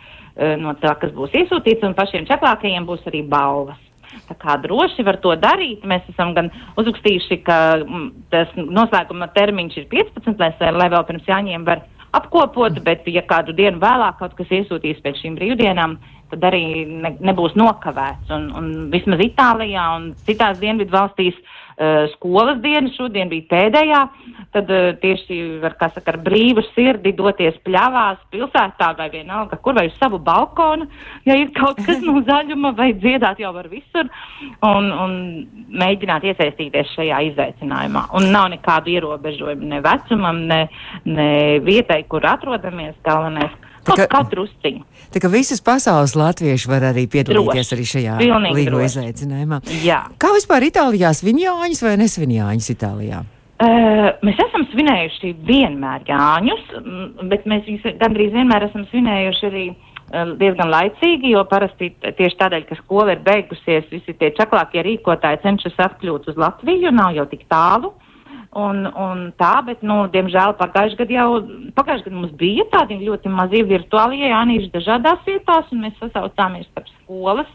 no 0.62 0.76
tā, 0.78 0.94
kas 1.00 1.10
būs 1.16 1.34
iesūtīts, 1.34 1.82
un 1.82 1.98
pašiem 1.98 2.28
čeplākajiem 2.30 2.86
būs 2.86 3.02
arī 3.10 3.24
balvas. 3.26 3.80
Tā 4.28 4.36
kā 4.38 4.56
droši 4.60 5.04
var 5.06 5.18
to 5.24 5.32
darīt. 5.40 5.84
Mēs 5.88 6.04
esam 6.12 6.34
gan 6.36 6.50
uzrakstījuši, 6.80 7.38
ka 7.46 7.58
mm, 7.80 8.06
tas 8.32 8.52
noslēguma 8.56 9.30
termiņš 9.36 9.78
ir 9.80 9.88
15, 9.92 10.38
lai, 10.38 10.72
lai 10.76 10.88
vēl 10.92 11.06
pirms 11.08 11.28
jāņem 11.28 11.66
var 11.68 11.84
apkopot, 12.16 12.76
bet 12.84 13.08
ja 13.08 13.24
kādu 13.28 13.54
dienu 13.56 13.80
vēlāk 13.80 14.18
kaut 14.20 14.36
kas 14.36 14.52
iesūtīs 14.52 15.00
pēc 15.04 15.22
šīm 15.22 15.38
brīvdienām, 15.38 15.96
tad 16.32 16.46
arī 16.48 16.62
ne, 16.88 17.14
nebūs 17.20 17.56
nokavēts. 17.58 18.30
Un, 18.34 18.48
un 18.56 18.70
vismaz 18.92 19.20
Itālijā 19.24 19.88
un 19.96 20.12
citās 20.26 20.60
dienvidu 20.62 20.94
valstīs 20.94 21.36
uh, 21.36 22.08
skolas 22.14 22.60
diena 22.64 22.90
šodien 22.96 23.30
bija 23.32 23.48
pēdējā, 23.50 24.00
tad 24.54 24.70
uh, 24.72 24.92
tieši 25.02 25.38
var, 25.62 25.76
kā 25.80 25.90
saka, 25.92 26.14
ar 26.14 26.20
brīvu 26.24 26.64
sirdi 26.72 27.14
doties 27.18 27.58
pļavās 27.66 28.22
pilsētā 28.32 28.92
vai 28.98 29.08
vienalga, 29.12 29.58
kur 29.62 29.76
vai 29.78 29.88
uz 29.90 29.98
savu 30.00 30.20
balkonu, 30.22 30.88
ja 31.28 31.36
ir 31.38 31.52
kaut 31.56 31.82
kas 31.84 32.00
no 32.04 32.20
zaļuma 32.28 32.72
vai 32.78 32.92
dziedāt 32.96 33.42
jau 33.42 33.52
var 33.56 33.68
visur 33.72 34.08
un, 34.08 34.88
un 34.92 35.18
mēģināt 35.82 36.24
iesaistīties 36.32 36.94
šajā 36.96 37.20
izaicinājumā. 37.32 38.06
Un 38.16 38.30
nav 38.32 38.48
nekādu 38.54 38.96
ierobežojumu 38.96 39.74
ne 39.74 39.82
vecumam, 39.84 40.46
ne, 40.48 40.62
ne 41.08 41.28
vietai, 41.64 42.02
kur 42.08 42.24
atrodamies 42.28 42.96
galvenais 43.06 43.52
Kaut 43.86 44.02
kā 44.10 44.22
drusciņu. 44.30 44.84
Tā 45.12 45.20
kā 45.20 45.28
visas 45.32 45.60
pasaules 45.64 46.14
latvieši 46.16 46.70
var 46.70 46.86
arī 46.92 47.04
piedalīties 47.10 47.68
droši. 47.68 47.76
arī 47.76 47.86
šajā 47.90 48.16
līgo 48.54 48.80
izaicinājumā. 48.84 49.60
Jā. 49.82 50.04
Kā 50.22 50.32
vispār 50.36 50.68
Itālijā 50.68 51.12
svin 51.18 51.40
Jāņus 51.42 51.82
vai 51.84 51.96
nesvin 52.00 52.36
Jāņus 52.38 52.70
Itālijā? 52.76 53.22
Uh, 53.62 54.08
mēs 54.26 54.38
esam 54.42 54.64
svinējuši 54.72 55.34
vienmēr 55.46 56.06
Jāņus, 56.08 56.70
bet 57.30 57.44
mēs 57.46 57.68
gandrīz 58.00 58.32
vienmēr 58.34 58.66
esam 58.66 58.86
svinējuši 58.90 59.44
arī 59.50 59.66
uh, 59.70 60.32
diezgan 60.40 60.72
laicīgi, 60.72 61.34
jo 61.34 61.44
parasti 61.50 61.92
tieši 62.02 62.38
tādēļ, 62.40 62.64
ka 62.70 62.78
skola 62.80 63.14
ir 63.14 63.22
beigusies, 63.26 63.86
visi 63.92 64.16
tie 64.18 64.32
čaklākie 64.38 64.82
rīkotāji 64.86 65.42
cenšas 65.44 65.78
atkļūt 65.90 66.32
uz 66.32 66.40
Latviju, 66.42 66.94
nav 66.96 67.14
jau 67.18 67.28
tik 67.30 67.44
tālu. 67.52 67.92
Un, 68.52 68.84
un 68.84 69.20
tā, 69.40 69.62
bet, 69.64 69.80
nu, 69.80 70.02
diemžēl 70.12 70.52
pagājušajā 70.58 70.98
gadā 70.98 71.14
jau, 71.14 71.36
pagājušajā 71.72 72.04
gadā 72.10 72.18
mums 72.18 72.32
bija 72.36 72.66
tādi 72.74 72.98
ļoti 73.00 73.30
mazi 73.32 73.62
virtuālie 73.64 74.26
jānīši 74.28 74.68
dažādās 74.74 75.22
vietās, 75.24 75.70
un 75.72 75.86
mēs 75.86 75.96
sasaucāmies 76.02 76.66
starp 76.68 76.90
skolas, 76.98 77.48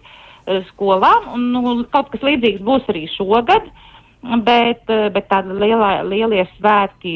eh, 0.48 0.64
skolām, 0.72 1.28
un, 1.36 1.52
nu, 1.54 1.76
kaut 1.94 2.10
kas 2.10 2.26
līdzīgs 2.26 2.66
būs 2.66 2.90
arī 2.90 3.06
šogad, 3.14 3.70
bet, 4.48 4.90
eh, 4.90 5.06
bet 5.14 5.30
tādi 5.30 5.54
lielā, 5.62 6.02
lielie 6.10 6.48
svētki 6.56 7.14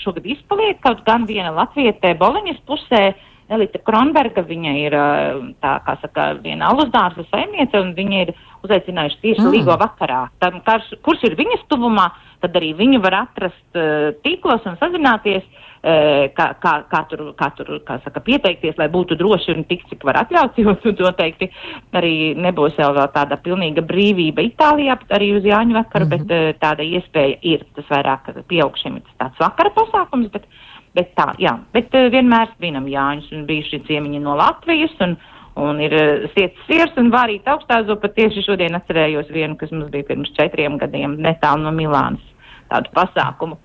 šogad 0.00 0.24
izpaliek, 0.24 0.80
kaut 0.80 1.04
gan 1.04 1.28
viena 1.28 1.52
latvietē 1.52 2.16
Boliņas 2.16 2.64
pusē, 2.64 3.04
Elita 3.52 3.78
Kronberga, 3.84 4.40
viņa 4.48 4.76
ir 4.80 4.96
eh, 4.96 5.52
tā, 5.60 5.76
kā 5.84 5.98
saka, 6.00 6.32
viena 6.40 6.72
alusdārza 6.72 7.28
saimniece, 7.28 7.76
un 7.84 7.92
viņa 7.92 8.24
ir 8.24 8.34
uzaicinājuši 8.66 9.20
tieši 9.22 9.42
mm. 9.42 9.52
līgo 9.54 9.76
vakarā. 9.80 10.24
Tam, 10.42 10.60
karš, 10.66 10.94
kurš 11.04 11.28
ir 11.28 11.36
viņas 11.38 11.66
tuvumā, 11.70 12.08
tad 12.44 12.56
arī 12.58 12.72
viņu 12.76 13.00
var 13.04 13.20
atrast 13.24 13.78
uh, 13.78 14.10
tīklos 14.24 14.64
un 14.68 14.76
sazināties, 14.80 15.44
uh, 15.44 16.26
kā, 16.36 16.48
kā, 16.62 16.74
kā 16.90 17.00
tur, 17.10 17.24
kā 17.38 17.50
tur 17.56 17.70
kā 17.86 17.98
saka, 18.04 18.22
pieteikties, 18.24 18.76
lai 18.80 18.88
būtu 18.92 19.18
droši 19.20 19.56
un 19.56 19.64
tik, 19.68 19.84
cik 19.90 20.04
var 20.08 20.22
atļauts, 20.24 20.60
jo 20.64 20.74
noteikti 21.00 21.50
arī 21.96 22.34
nebūs 22.40 22.78
jau 22.80 22.90
vēl 22.96 23.10
tāda 23.14 23.40
pilnīga 23.44 23.84
brīvība 23.86 24.44
Itālijā, 24.48 24.98
arī 25.16 25.32
uz 25.38 25.48
Jāņu 25.48 25.78
vakaru, 25.78 26.08
mm 26.08 26.12
-hmm. 26.12 26.28
bet 26.28 26.54
uh, 26.54 26.60
tāda 26.60 26.84
iespēja 26.84 27.38
ir. 27.42 27.66
Tas 27.76 27.90
vairāk 27.90 28.32
pieaugšiem 28.48 28.96
ir 28.96 29.16
tāds 29.20 29.40
vakara 29.40 29.70
pasākums, 29.76 30.30
bet, 30.32 30.48
bet 30.94 31.14
tā, 31.16 31.32
jā, 31.38 31.58
bet 31.72 31.94
uh, 31.94 32.10
vienmēr 32.10 32.52
svinam 32.56 32.88
Jāņus 32.88 33.32
un 33.32 33.46
bijuši 33.46 33.84
ciemiņi 33.88 34.20
no 34.20 34.36
Latvijas. 34.36 34.94
Un, 35.00 35.16
Un 35.54 35.78
ir 35.78 35.92
uh, 35.94 36.24
siets 36.34 36.58
sirs 36.66 36.96
un 36.98 37.12
vārīt 37.14 37.46
augstāzo, 37.50 37.94
pat 38.02 38.16
tieši 38.16 38.42
šodien 38.42 38.74
atcerējos 38.74 39.30
vienu, 39.34 39.54
kas 39.60 39.70
mums 39.74 39.92
bija 39.92 40.08
pirms 40.08 40.32
četriem 40.34 40.80
gadiem 40.80 41.14
netālu 41.22 41.62
no 41.62 41.74
Milānas 41.74 42.24
tādu 42.72 42.90
pasākumu. 42.96 43.58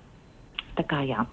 Tā 0.78 0.86
kā 0.86 1.00
jā. 1.08 1.24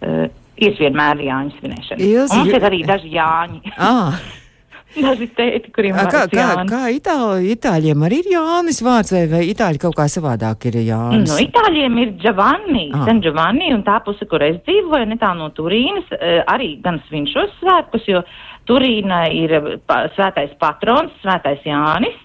Uh, 0.00 0.28
ir 0.60 0.76
vienmēr 0.78 1.24
Jāņu 1.26 1.56
svinēšana. 1.58 2.06
Jūs, 2.06 2.36
mums 2.36 2.54
ir 2.54 2.68
arī 2.70 2.84
daži 2.86 3.16
Jāņi. 3.16 3.74
Ah. 3.78 4.20
Daži 4.90 5.28
tēti, 5.38 5.70
kuriem 5.70 5.94
ir 5.94 6.08
kā, 6.10 6.24
kā, 6.26 6.44
kā 6.66 6.80
itāļi, 6.90 7.52
itāļiem 7.54 8.00
arī 8.08 8.16
ir 8.24 8.30
Jānis 8.32 8.80
vārds, 8.82 9.12
vai, 9.14 9.20
vai 9.30 9.44
itāļi 9.52 9.78
kaut 9.84 9.94
kā 9.94 10.08
savādāk 10.10 10.66
ir 10.66 10.80
Jānis? 10.82 11.28
No, 11.30 11.36
nu, 11.36 11.44
itāļiem 11.44 12.00
ir 12.02 12.10
Giovanni, 12.18 12.88
ah. 12.90 13.04
San 13.06 13.22
Giovanni, 13.22 13.70
un 13.70 13.84
tā 13.86 14.00
puse, 14.02 14.26
kur 14.26 14.42
es 14.42 14.58
dzīvoju, 14.66 15.06
netālu 15.12 15.44
no 15.44 15.52
Turīnas, 15.54 16.10
arī 16.50 16.72
gan 16.82 16.98
svin 17.06 17.28
šos 17.30 17.54
svētkus, 17.60 18.08
jo 18.10 18.24
Turīna 18.70 19.24
ir 19.34 19.56
svētais 20.14 20.54
patrons, 20.62 21.14
svētais 21.24 21.64
Jānis, 21.66 22.18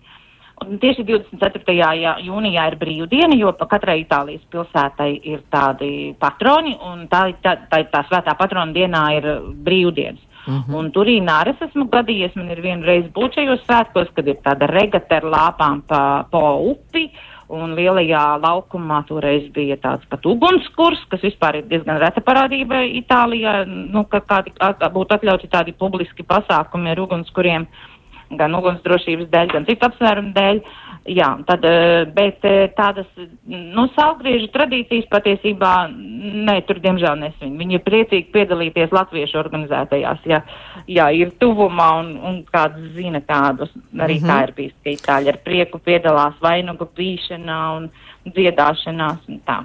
Un 0.63 0.77
tieši 0.79 1.03
24. 1.03 1.73
Jā, 1.75 2.13
jūnijā 2.23 2.69
ir 2.71 2.77
brīvdiena, 2.79 3.35
jo 3.37 3.51
katrai 3.67 3.99
Itālijas 4.05 4.45
pilsētai 4.53 5.09
ir 5.27 5.43
tādi 5.51 6.15
patroni, 6.19 6.77
un 6.79 7.05
tā, 7.11 7.27
tā, 7.43 7.57
tā, 7.71 7.81
tā 7.91 8.03
svētā 8.07 8.37
patrona 8.39 8.71
dienā 8.75 9.03
ir 9.17 9.27
brīvdienas. 9.67 10.23
Uh 10.45 10.53
mhm. 10.53 10.63
-huh. 10.67 10.77
Un 10.77 10.91
Turīnā 10.91 11.41
arī 11.41 11.55
esmu 11.67 11.89
gadījies, 11.89 12.35
man 12.35 12.51
ir 12.51 12.61
viena 12.61 12.85
reize 12.85 13.09
būt 13.09 13.33
šajos 13.35 13.65
svētkos, 13.65 14.13
kad 14.15 14.27
ir 14.27 14.37
tāda 14.45 14.67
regata 14.67 15.17
ar 15.17 15.23
lāpām 15.23 15.81
pa, 15.87 16.25
pa 16.31 16.53
upi, 16.53 17.11
un 17.53 17.75
lielajā 17.77 18.23
laukumā 18.41 19.03
toreiz 19.09 19.49
bija 19.53 19.77
tāds 19.81 20.05
pat 20.09 20.25
ugunskurs, 20.25 21.01
kas 21.11 21.21
vispār 21.25 21.59
ir 21.59 21.67
diezgan 21.69 21.99
reta 22.01 22.23
parādība 22.25 22.81
Itālijā, 23.01 23.59
nu, 23.67 24.05
ka 24.09 24.23
kādi 24.25 24.53
būtu 24.95 25.17
atļauti 25.17 25.51
tādi 25.51 25.75
publiski 25.77 26.25
pasākumi 26.25 26.93
ar 26.93 27.03
ugunskuriem. 27.05 27.67
Uh, 27.69 27.95
gan 28.33 28.55
ugunsdrošības 28.57 29.29
dēļ, 29.33 29.53
gan 29.53 29.67
citu 29.69 29.87
apsvērumu 29.89 30.33
dēļ. 30.35 30.61
Jā, 31.05 31.27
tad, 31.45 31.61
eh, 31.69 32.07
bet 32.09 32.41
eh, 32.49 32.71
tādas, 32.73 33.05
nu, 33.45 33.83
salgriežu 33.93 34.47
tradīcijas 34.49 35.05
patiesībā, 35.11 35.73
nē, 35.93 36.55
tur 36.65 36.79
diemžēl 36.81 37.19
nesviņ. 37.21 37.51
Viņi 37.59 37.77
ir 37.77 37.83
priecīgi 37.85 38.31
piedalīties 38.33 38.95
latviešu 38.95 39.37
organizētajās, 39.37 40.25
ja, 40.25 40.41
ja 40.89 41.11
ir 41.13 41.35
tuvumā 41.37 41.91
un, 41.99 42.09
un 42.25 42.41
kāds 42.49 42.81
zina 42.97 43.21
kādus. 43.21 43.69
Arī 43.93 44.17
mm 44.17 44.25
-hmm. 44.25 44.31
tā 44.31 44.47
ir 44.47 44.53
bijis, 44.57 44.73
ka 44.81 44.89
itāļi 44.89 45.29
ar 45.29 45.37
prieku 45.45 45.77
piedalās 45.77 46.41
vainagu 46.41 46.89
pīšanā 46.97 47.61
un 47.77 47.89
dziedāšanās 48.25 49.27
un 49.29 49.39
tā. 49.45 49.59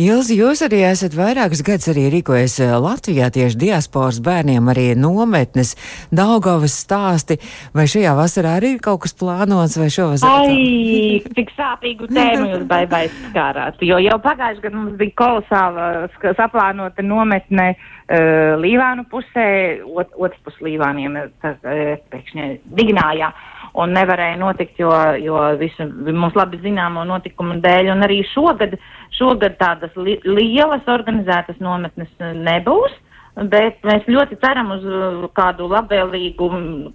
Ilzi, 0.00 0.34
jūs 0.40 0.64
arī 0.66 0.80
esat 0.88 1.14
vairākus 1.14 1.62
gadus 1.66 1.90
arī 1.92 2.08
rīkojies 2.16 2.56
eh, 2.64 2.72
Latvijā 2.82 3.28
tieši 3.30 3.58
diasporas 3.60 4.18
bērniem 4.24 4.70
arī 4.72 4.86
nometnes 4.98 5.76
Daugavas 6.10 6.74
stāsti, 6.82 7.38
vai 7.76 7.86
šajā 7.90 8.16
vasarā 8.18 8.56
arī 8.58 8.74
ir 8.76 8.82
kaut 8.82 9.04
kas 9.04 9.14
plānots 9.14 9.78
vai 9.78 9.90
šovasar? 9.92 10.42
Ai, 10.42 10.79
cik 11.36 11.52
sāpīgu 11.56 12.08
tēmu 12.10 12.50
jūs 12.52 12.66
baibai 12.70 13.04
skārāt, 13.12 13.80
jo 13.84 14.00
jau 14.02 14.18
pagājuši 14.24 14.64
gadu 14.66 14.80
mums 14.80 14.98
bija 15.00 15.16
kolosāla 15.20 15.86
saplānota 16.38 17.04
nometne 17.06 17.70
uh, 17.74 18.58
Līvānu 18.60 19.06
pusē, 19.12 19.46
ot, 19.86 20.12
otrs 20.16 20.42
pus 20.46 20.60
Līvāniem, 20.64 21.18
tas, 21.44 21.58
uh, 21.64 21.96
pēkšņi 22.12 22.52
Dignājā. 22.78 23.30
Uh, 23.30 23.60
un 23.78 23.94
nevarēja 23.94 24.38
notikt, 24.40 24.78
jo, 24.80 24.90
jo 25.22 25.42
visu 25.60 25.86
mums 26.10 26.36
labi 26.38 26.60
zināmo 26.62 27.04
notikumu 27.08 27.60
dēļ. 27.62 27.92
Un 27.94 28.06
arī 28.06 28.20
šogad, 28.32 28.76
šogad 29.18 29.58
tādas 29.60 29.94
li 29.98 30.18
lielas 30.26 30.88
organizētas 30.90 31.60
nometnes 31.62 32.10
nebūs. 32.18 32.96
Bet 33.50 33.78
mēs 33.86 34.08
ļoti 34.10 34.36
ceram 34.42 34.72
uz 34.74 34.82
uh, 34.84 35.22
kādu 35.38 35.68
labvēlīgu, 35.70 36.48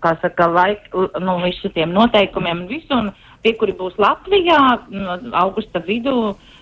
kā 0.03 0.11
saka, 0.21 0.49
laiku, 0.51 1.07
nu, 1.23 1.37
visiem 1.45 1.93
noteikumiem 1.95 2.65
un 2.65 2.67
visu. 2.69 2.91
Un 2.91 3.07
tie, 3.45 3.53
kuri 3.59 3.77
būs 3.77 3.95
Latvijā, 4.01 4.59
no 4.89 5.19
augusta 5.45 5.81
vidū, 5.85 6.17
uh, 6.33 6.53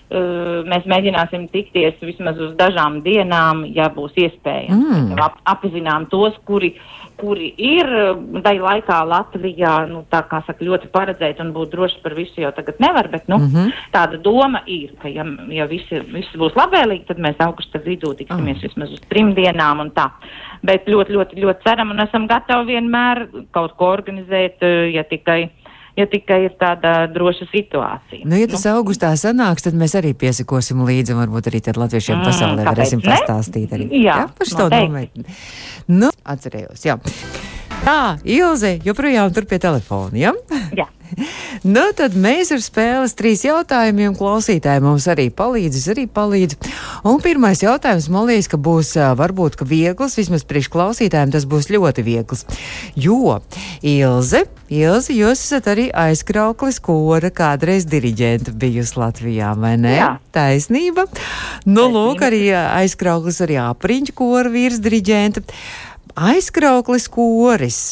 mēs 0.70 0.86
mēģināsim 0.90 1.48
tikties 1.54 2.02
vismaz 2.04 2.38
uz 2.44 2.52
dažām 2.60 3.02
dienām, 3.06 3.64
ja 3.74 3.88
būs 3.94 4.14
iespējams. 4.20 4.84
Mm. 4.84 5.24
Ap, 5.24 5.40
apzinām 5.56 6.10
tos, 6.12 6.36
kuri 6.46 6.76
kuri 7.24 7.50
ir 7.62 7.90
tai 8.44 8.56
laikā 8.62 8.98
Latvijā, 9.08 9.74
nu, 9.90 10.04
tā 10.12 10.24
kā 10.30 10.42
saka, 10.48 10.66
ļoti 10.66 10.90
paredzēt 10.94 11.40
un 11.44 11.54
būt 11.56 11.74
droši 11.74 12.02
par 12.04 12.16
visu 12.18 12.42
jau 12.42 12.52
tagad 12.56 12.80
nevar, 12.84 13.10
bet, 13.14 13.28
nu, 13.32 13.38
mm 13.38 13.50
-hmm. 13.54 13.74
tāda 13.94 14.20
doma 14.22 14.64
ir, 14.66 14.94
ka, 15.02 15.08
ja, 15.08 15.26
ja 15.50 15.68
visi, 15.70 16.02
visi 16.14 16.38
būs 16.38 16.58
labvēlīgi, 16.58 17.06
tad 17.08 17.20
mēs 17.20 17.40
augusta 17.40 17.80
vidū 17.80 18.16
tiksimies 18.18 18.58
oh. 18.58 18.64
vismaz 18.68 18.92
uz 18.92 19.02
trim 19.10 19.34
dienām 19.36 19.80
un 19.80 19.92
tā. 19.92 20.10
Bet 20.64 20.88
ļoti, 20.88 21.14
ļoti, 21.14 21.42
ļoti 21.44 21.64
ceram 21.64 21.92
un 21.92 22.00
esam 22.00 22.28
gatavi 22.28 22.74
vienmēr 22.74 23.28
kaut 23.52 23.76
ko 23.78 23.92
organizēt, 23.92 24.64
ja 24.94 25.04
tikai 25.04 25.50
ja 26.00 26.06
tikai 26.10 26.40
ir 26.48 26.56
tāda 26.60 26.94
droša 27.14 27.48
situācija. 27.52 28.24
Nu, 28.26 28.38
ja 28.40 28.50
tas 28.50 28.66
nu. 28.66 28.74
augustā 28.78 29.12
sanāks, 29.20 29.66
tad 29.66 29.78
mēs 29.78 29.96
arī 30.00 30.14
piesakosim 30.18 30.82
līdzi, 30.88 31.14
un 31.16 31.24
varbūt 31.24 31.52
arī 31.52 31.62
tad 31.66 31.80
latviešiem 31.82 32.20
mm, 32.20 32.26
pasaulē 32.30 32.66
varēsim 32.70 33.04
ne? 33.04 33.12
pastāstīt 33.12 33.76
arī. 33.78 33.90
Jā, 33.92 34.24
jā 34.24 34.26
par 34.40 34.54
to 34.58 34.68
nometni. 34.74 35.38
Nu, 35.92 36.10
atcerējos, 36.36 36.88
jā. 36.88 36.98
Tā, 37.84 38.00
Ilze, 38.24 38.78
joprojām 38.86 39.34
tur 39.36 39.48
pie 39.50 39.60
telefona, 39.62 40.16
ja? 40.18 40.36
Jā. 40.78 40.88
Nu, 41.76 41.84
tad 41.98 42.16
mēs 42.20 42.54
ar 42.56 42.62
spēles 42.64 43.16
trīs 43.20 43.44
jautājumiem 43.48 44.16
klausītāji 44.18 44.84
mums 44.84 45.08
arī 45.12 45.30
palīdz, 45.34 45.80
es 45.80 45.90
arī 45.94 46.08
palīdzu. 46.08 46.60
Un 47.08 47.22
pirmais 47.24 47.64
jautājums 47.64 48.10
man 48.14 48.28
liekas, 48.30 48.50
ka 48.52 48.60
būs 48.62 48.94
varbūt 49.20 49.58
ka 49.60 49.68
viegls, 49.68 50.18
vismaz 50.20 50.46
priekš 50.48 50.72
klausītājiem 50.74 51.34
tas 51.36 51.48
būs 51.50 51.70
ļoti 51.74 52.06
viegls. 52.06 52.46
Jo 52.96 53.40
Ilze, 53.84 54.46
Ilze, 54.74 55.14
jūs 55.14 55.44
esat 55.44 55.68
arī 55.74 55.88
aizkrauklis 55.94 56.80
kora 56.84 57.30
kādreiz 57.34 57.86
diriģenta 57.90 58.54
bijusi 58.58 58.98
Latvijā, 59.00 59.54
vai 59.60 59.76
ne? 59.82 59.96
Jā. 59.98 60.12
Taisnība. 60.34 61.06
Nu, 61.66 61.86
Taisnība. 61.86 61.90
lūk, 61.94 62.24
arī 62.26 62.44
aizkrauklis 62.54 63.42
arī 63.46 63.60
apriņķu 63.64 64.16
kora 64.18 64.54
vīrs 64.54 64.82
diriģenta. 64.84 65.44
Aizkrauklis 66.14 67.08
koris. 67.12 67.84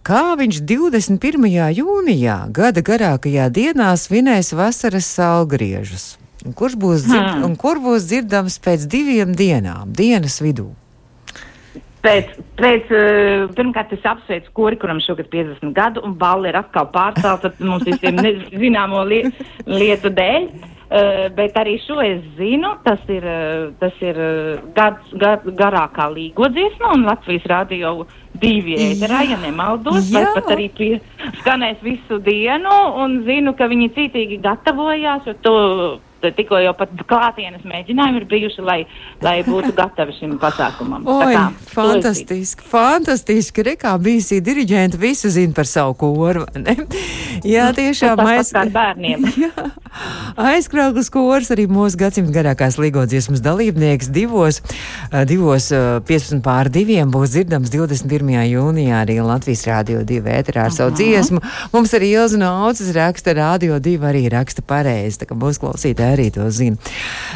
Kā 0.00 0.32
viņš 0.32 0.62
21. 0.64 1.44
jūnijā, 1.76 2.36
gada 2.56 2.80
garākajā 2.80 3.50
dienā, 3.52 3.90
svinēs 4.00 4.54
vasaras 4.56 5.04
salgriežus? 5.12 6.14
Kurš 6.56 6.76
būs, 6.80 7.02
dzird, 7.04 7.34
hmm. 7.34 7.42
un 7.44 7.56
kur 7.60 7.82
būs 7.84 8.06
dzirdams 8.08 8.56
pēc 8.64 8.86
diviem 8.88 9.34
dienām, 9.36 9.92
dienas 9.92 10.38
vidū? 10.40 10.70
Pēc, 12.00 12.30
pēc, 12.56 12.88
uh, 12.96 13.44
pirmkārt, 13.52 13.92
es 13.92 14.06
apsveicu 14.08 14.54
kori, 14.56 14.78
kuram 14.80 15.02
šogad 15.04 15.28
50 15.28 15.76
gadu, 15.76 16.00
un 16.08 16.16
balva 16.16 16.48
ir 16.48 16.56
atkal 16.62 16.88
pārcelta 16.94 17.52
mums 17.60 17.84
visiem 17.84 18.16
zināmo 18.62 19.04
li 19.04 19.26
lietu 19.68 20.08
dēļ. 20.16 20.48
Uh, 20.90 21.28
bet 21.36 21.54
arī 21.60 21.76
šo 21.84 22.00
es 22.02 22.24
zinu, 22.40 22.72
tas 22.88 23.04
ir, 23.12 23.22
uh, 23.22 23.68
tas 23.78 24.00
ir 24.02 24.16
gads, 24.74 25.12
gad, 25.20 25.44
garākā 25.60 26.08
līgo 26.10 26.48
dziesma, 26.50 26.96
un 26.96 27.04
Latvijas 27.06 27.44
radio 27.52 27.92
divi 28.40 28.76
ēterā, 28.80 29.22
ja 29.30 29.38
nemaldos, 29.40 30.10
Jā. 30.10 30.20
vai 30.20 30.34
pat 30.36 30.52
arī 30.56 30.68
pie, 30.76 30.92
skanēs 31.40 31.82
visu 31.84 32.20
dienu, 32.24 32.76
un 33.02 33.20
zinu, 33.28 33.54
ka 33.58 33.68
viņi 33.70 33.90
cītīgi 33.96 34.40
gatavojās, 34.44 35.28
jo 35.28 35.36
to 35.44 35.56
tikko 36.22 36.60
jau 36.60 36.74
pat 36.78 36.92
klātienes 37.08 37.64
mēģinājumi 37.68 38.22
ir 38.22 38.26
bijuši, 38.30 38.64
lai, 38.66 38.78
lai 39.24 39.40
būtu 39.46 39.72
gatavi 39.76 40.16
šim 40.18 40.36
pasākumam. 40.42 41.06
Oi, 41.08 41.34
kā, 41.34 41.44
fantastiski, 41.74 42.66
fantastiski. 42.70 43.66
Rekā 43.70 43.94
bijusī 44.02 44.40
diriģenta 44.44 45.00
visu 45.00 45.30
zina 45.32 45.56
par 45.56 45.68
savu 45.68 45.96
koru. 46.00 46.46
Jā, 47.46 47.70
tiešām 47.76 48.20
aiz... 48.24 48.52
bērniem. 48.52 49.28
Jā. 49.44 49.70
Aizkrauklis 50.38 51.10
kors 51.12 51.50
arī 51.52 51.66
mūsu 51.70 51.98
gadsimta 51.98 52.32
garākās 52.34 52.76
līgodziesmas 52.80 53.42
dalībnieks 53.42 54.10
divos, 54.14 54.60
divos 55.28 55.70
15 55.72 56.42
pār 56.44 56.70
diviem 56.72 57.10
būs 57.12 57.34
dzirdams 57.34 57.72
21. 57.72 58.30
jūnijā 58.52 59.00
arī 59.02 59.18
Latvijas 59.24 59.66
Rādio 59.68 60.04
2 60.06 60.36
ēterā 60.38 60.68
ar 60.68 60.74
savu 60.74 60.94
dziesmu. 60.98 61.42
Mums 61.74 61.94
arī 61.98 62.12
Ilza 62.14 62.38
Naucis 62.40 62.92
raksta 62.96 63.34
Rādio 63.36 63.80
2 63.82 64.06
arī 64.10 64.24
raksta 64.32 64.62
pareizi, 64.66 65.22
tā 65.22 65.30
kā 65.30 65.38
mūsu 65.38 65.64
klausītāji 65.64 66.09
arī 66.12 66.28
to 66.34 66.48
zina. 66.54 66.76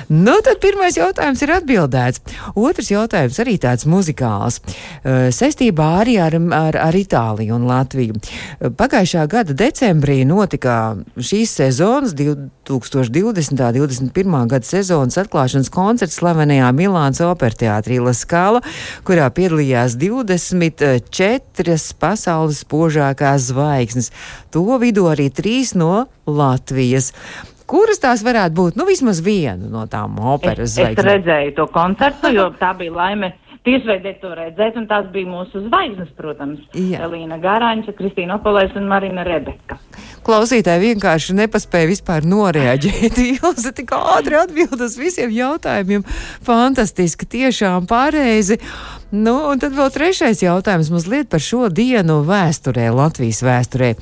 Nu, 0.09 0.37
tad 0.45 0.61
pirmais 0.63 0.99
jautājums 0.99 1.43
ir 1.45 1.55
atbildēts. 1.55 2.21
Otrs 2.59 2.91
jautājums 2.93 3.39
arī 3.43 3.57
tāds 3.63 3.87
muzikāls. 3.89 4.61
Uh, 4.61 5.31
saistībā 5.35 5.89
arī 6.03 6.19
ar, 6.23 6.37
ar, 6.55 6.79
ar 6.91 6.99
Itāliju 6.99 7.57
un 7.57 7.69
Latviju. 7.71 8.19
Uh, 8.19 8.71
pagājušā 8.75 9.27
gada 9.31 9.57
decembrī 9.57 10.23
notika 10.29 10.97
šīs 11.17 11.55
sezonas 11.63 12.15
2020. 12.17 13.63
21. 13.75 14.49
gada 14.49 14.67
sezonas 14.67 15.19
atklāšanas 15.21 15.71
koncerts 15.73 16.19
slavenajā 16.21 16.71
Milāns 16.77 17.21
operteātrī 17.25 18.01
La 18.03 18.15
Scala, 18.17 18.63
kurā 19.07 19.29
piedalījās 19.35 19.97
24 20.01 21.95
pasaules 22.01 22.63
spožākās 22.65 23.51
zvaigznes. 23.51 24.11
To 24.55 24.79
vidū 24.83 25.09
arī 25.13 25.31
trīs 25.35 25.75
no 25.79 26.07
Latvijas. 26.27 27.13
Kuras 27.71 28.03
tās 28.03 28.25
varētu 28.25 28.57
būt? 28.59 28.77
Nu, 28.77 28.85
vismaz 28.89 29.23
viena 29.25 29.71
no 29.71 29.87
tām 29.91 30.19
operas 30.21 30.75
zvaigznēm. 30.77 30.99
Es, 30.99 31.01
es 31.01 31.11
redzēju 31.11 31.57
to 31.57 31.67
koncertu, 31.73 32.33
jo 32.35 32.51
tā 32.61 32.75
bija 32.77 32.93
laime 32.93 33.33
tiešveidē 33.65 34.13
to 34.21 34.33
redzēt, 34.37 34.77
un 34.77 34.87
tās 34.91 35.07
bija 35.13 35.29
mūsu 35.31 35.63
zvaigznes, 35.65 36.11
protams. 36.19 36.61
Jā. 36.77 37.07
Elīna 37.07 37.39
Gārāņa, 37.41 37.95
Kristīna 37.97 38.37
Opolēs 38.37 38.75
un 38.77 38.89
Marina 38.91 39.25
Rebeka. 39.25 39.79
Klausītāji 40.25 40.91
vienkārši 40.91 41.37
nepaspēja 41.41 41.89
vispār 41.89 42.29
noreaģēt. 42.29 43.21
Ilze 43.39 43.73
tik 43.77 43.95
ātri 43.97 44.39
atbild 44.41 44.85
uz 44.85 44.99
visiem 45.01 45.33
jautājumiem. 45.33 46.05
Fantastiski, 46.45 47.29
tiešām 47.39 47.89
pareizi. 47.89 48.61
Nu, 49.15 49.35
un 49.47 49.61
tad 49.63 49.77
vēl 49.79 49.93
trešais 49.95 50.41
jautājums 50.43 50.89
mazliet 50.91 51.29
par 51.31 51.39
šo 51.39 51.69
dienu 51.71 52.17
vēsturē, 52.27 52.89
Latvijas 52.91 53.45
vēsturē. 53.47 53.93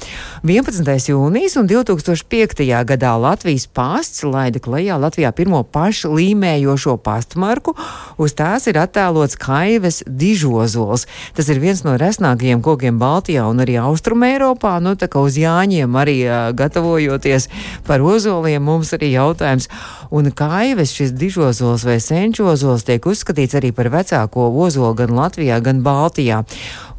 11. 0.49 0.89
jūnijas 1.11 1.59
un 1.61 1.67
2005. 1.69 2.63
gadā 2.89 3.11
Latvijas 3.21 3.67
pasts 3.69 4.23
laida 4.25 4.63
klajā 4.65 4.97
Latvijā 4.97 5.35
pirmo 5.37 5.61
pašu 5.69 6.15
līmējošo 6.17 6.95
pastmarku. 7.05 7.75
Uz 8.17 8.33
tās 8.39 8.71
ir 8.73 8.79
attēlots 8.81 9.37
kaives 9.37 10.01
dižozols. 10.09 11.05
Tas 11.37 11.53
ir 11.53 11.61
viens 11.61 11.85
no 11.85 11.99
resnākajiem 12.01 12.65
kokiem 12.65 12.97
Baltijā 13.03 13.45
un 13.51 13.61
arī 13.61 13.77
Austrum 13.83 14.25
Eiropā. 14.25 14.79
Nu, 14.81 14.95
tā 14.97 15.11
kā 15.13 15.21
uz 15.21 15.37
Jāņiem 15.37 15.93
arī 15.93 16.17
uh, 16.25 16.55
gatavojoties 16.57 17.51
par 17.85 18.01
ozoliem, 18.01 18.65
mums 18.65 18.97
arī 18.97 19.13
jautājums. 19.19 19.69
Un 20.13 20.29
kaives 20.37 20.93
šis 20.93 21.15
dižozols 21.17 21.87
vai 21.89 21.97
senčozols 22.05 22.85
tiek 22.85 23.07
uzskatīts 23.09 23.57
arī 23.57 23.71
par 23.73 23.89
vecāko 23.95 24.51
ozolu 24.61 24.93
gan 24.99 25.15
Latvijā, 25.17 25.57
gan 25.65 25.81
Baltijā. 25.85 26.43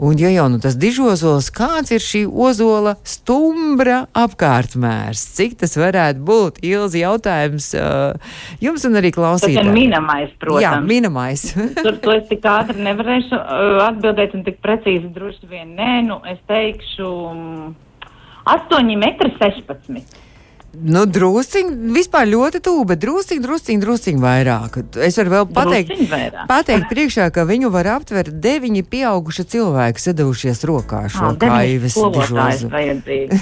Un, 0.02 0.18
ja 0.18 0.32
jau 0.34 0.48
nu 0.50 0.58
tas 0.64 0.74
dižozols, 0.82 1.52
kāds 1.54 1.94
ir 1.94 2.02
šī 2.02 2.24
ozola 2.26 2.96
stumbra 3.06 4.08
apkārtmērs? 4.18 5.22
Cik 5.38 5.60
tas 5.62 5.78
varētu 5.78 6.26
būt? 6.26 6.58
Ilzi 6.66 7.04
jautājums 7.04 7.70
uh, 7.78 8.34
jums 8.64 8.88
un 8.90 8.98
arī 8.98 9.14
klausītājiem. 9.14 9.62
Tas 9.62 9.70
ir 9.70 9.78
minamais, 9.78 10.34
protams. 10.42 10.66
Jā, 10.66 10.74
minamais. 10.82 11.46
Tur 11.86 12.02
to 12.02 12.18
es 12.18 12.26
tik 12.34 12.50
ātri 12.50 12.82
nevarēšu 12.82 13.38
uh, 13.38 13.80
atbildēt 13.92 14.34
un 14.34 14.46
tik 14.50 14.58
precīzi 14.66 15.14
droši 15.14 15.54
vien 15.54 15.78
nē, 15.78 15.94
nu 16.10 16.18
es 16.34 16.42
teikšu 16.50 17.14
um, 17.30 17.74
8 18.50 18.98
metri 18.98 19.30
16. 19.38 20.22
Nu, 20.74 21.04
drusciņi, 21.06 21.92
vispār 21.94 22.26
ļoti 22.32 22.58
tuvu, 22.66 22.88
bet 22.90 23.02
drusciņi, 23.04 23.44
drusciņi, 23.44 23.82
drusciņi 23.84 24.22
vairāk. 24.24 24.80
Es 25.06 25.20
varu 25.20 25.34
vēl 25.36 25.46
pateikt, 25.54 25.94
pateikt 26.50 26.88
priekšā, 26.90 27.28
ka 27.36 27.46
viņu 27.46 27.70
var 27.74 27.92
aptvert 28.00 28.34
deviņi 28.42 28.82
pieauguši 28.90 29.46
cilvēki 29.54 30.02
sedušies 30.02 30.64
rokā 30.66 31.04
šo 31.14 31.36
kaivis 31.38 31.94
dižozu. 31.94 32.72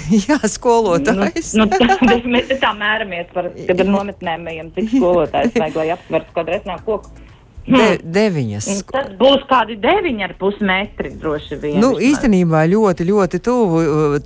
Jā, 0.28 0.38
skolotājs. 0.44 1.54
Nu, 1.56 1.70
nu, 1.72 2.20
mēs 2.36 2.52
tā 2.60 2.74
mēramies 2.76 3.32
par, 3.32 3.48
kad 3.64 3.80
ar 3.80 3.92
nometnēm 3.96 4.48
ejam, 4.52 4.72
cik 4.76 4.92
skolotājs 4.98 5.56
vajag, 5.56 5.80
lai 5.80 5.90
aptvertu 5.96 6.36
kādu 6.36 6.58
resnā 6.58 6.76
koku. 6.84 7.16
De, 7.62 7.78
hmm. 7.78 7.98
deviņas. 8.14 8.66
Tad 8.90 9.12
būs 9.20 9.44
kādi 9.46 9.76
deviņi 9.78 10.24
ar 10.26 10.32
pus 10.38 10.56
metri 10.66 11.12
droši 11.14 11.58
vien. 11.62 11.76
Nu, 11.78 11.92
īstenībā 12.02 12.64
ļoti, 12.66 13.06
ļoti 13.06 13.38
tuvu, 13.46 13.82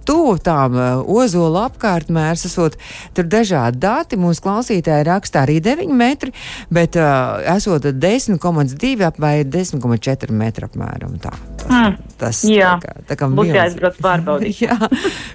tuvu 0.08 0.38
tām 0.40 0.78
uh, 0.78 1.02
ozola 1.04 1.66
apkārtmērs 1.68 2.46
esot. 2.48 2.78
Tur 3.16 3.28
dažādi 3.28 3.82
dati 3.82 4.16
mūsu 4.20 4.40
klausītāji 4.46 5.04
rakstā 5.10 5.44
arī 5.44 5.58
9 5.64 5.92
metri, 5.92 6.32
bet 6.72 6.96
uh, 6.96 7.44
esot 7.52 7.90
10,2 7.92 8.94
ap 9.04 9.20
vai 9.20 9.34
10,4 9.44 10.32
metri 10.32 10.70
apmēram. 10.70 11.20
Tā, 11.20 11.36
tas, 11.60 11.70
hmm. 11.70 12.02
tas 12.16 12.44
Jā. 12.48 12.74
tā 12.80 12.88
kā, 12.88 13.06
tā 13.12 13.20
kā 13.20 13.32
būs 13.36 13.52
jāizbrauc 13.52 14.00
pārbaudīt. 14.00 14.62
Jā, 14.64 14.80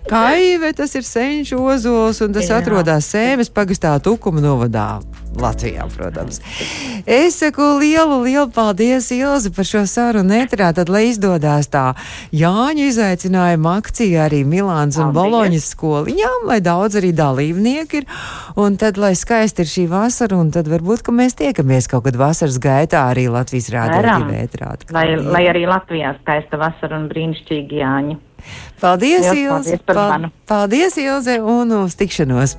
Kaive 0.09 0.73
tas 0.73 0.97
ir 0.97 1.05
senču 1.05 1.61
ozols 1.69 2.25
un 2.25 2.33
tas 2.33 2.49
Jā. 2.49 2.63
atrodas 2.63 3.13
Sēves 3.13 3.53
pagastā 3.53 3.93
Tukuma 4.01 4.41
novadā 4.41 4.95
Latvijā, 5.39 5.86
protams. 5.96 6.41
Es 7.06 7.38
saku 7.39 7.63
lielu, 7.80 8.17
lielu 8.26 8.50
paldies 8.52 9.08
Ilzi 9.15 9.52
par 9.56 9.67
šo 9.67 9.86
sarunu 9.88 10.36
etrā, 10.41 10.72
tad, 10.76 10.91
lai 10.91 11.06
izdodas 11.10 11.70
tā 11.72 11.94
Jāņa 12.36 12.88
izaicinājuma 12.89 13.78
akcija 13.80 14.26
arī 14.28 14.41
Milāns 14.48 15.00
un 15.00 15.13
Boloņas 15.15 15.70
skoliņām, 15.72 16.48
lai 16.52 16.60
daudz 16.63 17.00
arī 17.00 17.13
dalībnieki 17.15 18.02
ir, 18.02 18.10
un 18.60 18.76
tad, 18.82 19.00
lai 19.02 19.13
skaisti 19.17 19.63
ir 19.63 19.72
šī 19.72 19.86
vasara, 19.91 20.36
un 20.36 20.52
tad 20.52 20.67
varbūt, 20.72 21.06
ka 21.08 21.15
mēs 21.15 21.38
tiekamies 21.39 21.88
kaut 21.91 22.06
kad 22.10 22.20
vasaras 22.20 22.60
gaitā 22.62 23.06
arī 23.13 23.30
Latvijas 23.32 23.72
rādio 23.74 24.04
divētrā. 24.04 24.74
Lai, 24.91 25.08
lai 25.15 25.46
arī 25.52 25.63
Latvijā 25.70 26.15
skaista 26.22 26.60
vasara 26.60 27.00
un 27.00 27.08
brīnišķīgi 27.12 27.82
Jāņi. 27.82 28.20
Paldies, 28.82 29.27
Liels, 29.30 29.67
Ilze! 29.67 29.77
Paldies, 29.86 30.32
paldies, 30.49 30.97
Ilze, 30.97 31.38
un 31.41 31.73
uz 31.84 31.95
tikšanos! 31.99 32.56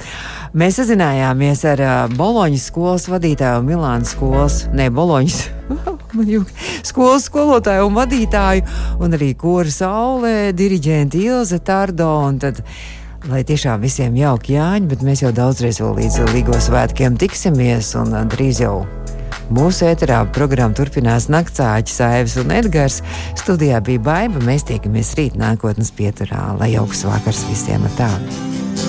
Mēs 0.54 0.78
sazinājāmies 0.78 1.64
ar 1.70 1.82
uh, 1.82 1.94
Boloņas 2.18 2.68
skolas 2.70 3.08
vadītāju, 3.10 3.64
Milānas 3.66 4.14
skolas, 4.16 4.58
ne 4.72 4.90
Boloņas. 4.94 5.40
skolas 6.90 7.26
skolotāju 7.30 7.88
un 7.88 7.96
vadītāju, 7.96 8.66
un 9.02 9.18
arī 9.18 9.32
kora 9.38 9.72
saulē, 9.72 10.36
diriģenti 10.56 11.26
Ilze 11.26 11.58
Tardo. 11.64 12.12
Lai 13.30 13.44
tiešām 13.46 13.82
visiem 13.84 14.16
jauki 14.18 14.56
jāņem, 14.56 14.88
bet 14.90 15.04
mēs 15.06 15.22
jau 15.22 15.30
daudzreiz 15.34 15.78
vēl 15.78 15.94
līdz 16.00 16.32
Līgo 16.32 16.58
svētkiem 16.58 17.14
tiksimies, 17.20 17.94
un 18.00 18.16
drīz 18.32 18.64
jau 18.64 18.80
Mūsu 19.52 19.84
ēterā 19.84 20.22
programma 20.32 20.72
turpinās 20.76 21.26
Naktsāķis, 21.32 21.98
Aivs 22.06 22.38
un 22.40 22.54
Edgars. 22.56 23.02
Studijā 23.36 23.82
bija 23.84 24.00
baiva. 24.06 24.40
Mēs 24.48 24.64
tiekamies 24.70 25.12
rīt 25.18 25.36
nākotnes 25.36 25.92
pieturā. 25.98 26.54
Lai 26.56 26.72
jauks 26.72 27.04
vakars 27.10 27.44
visiem 27.50 27.84
ar 27.90 28.00
tādu! 28.00 28.61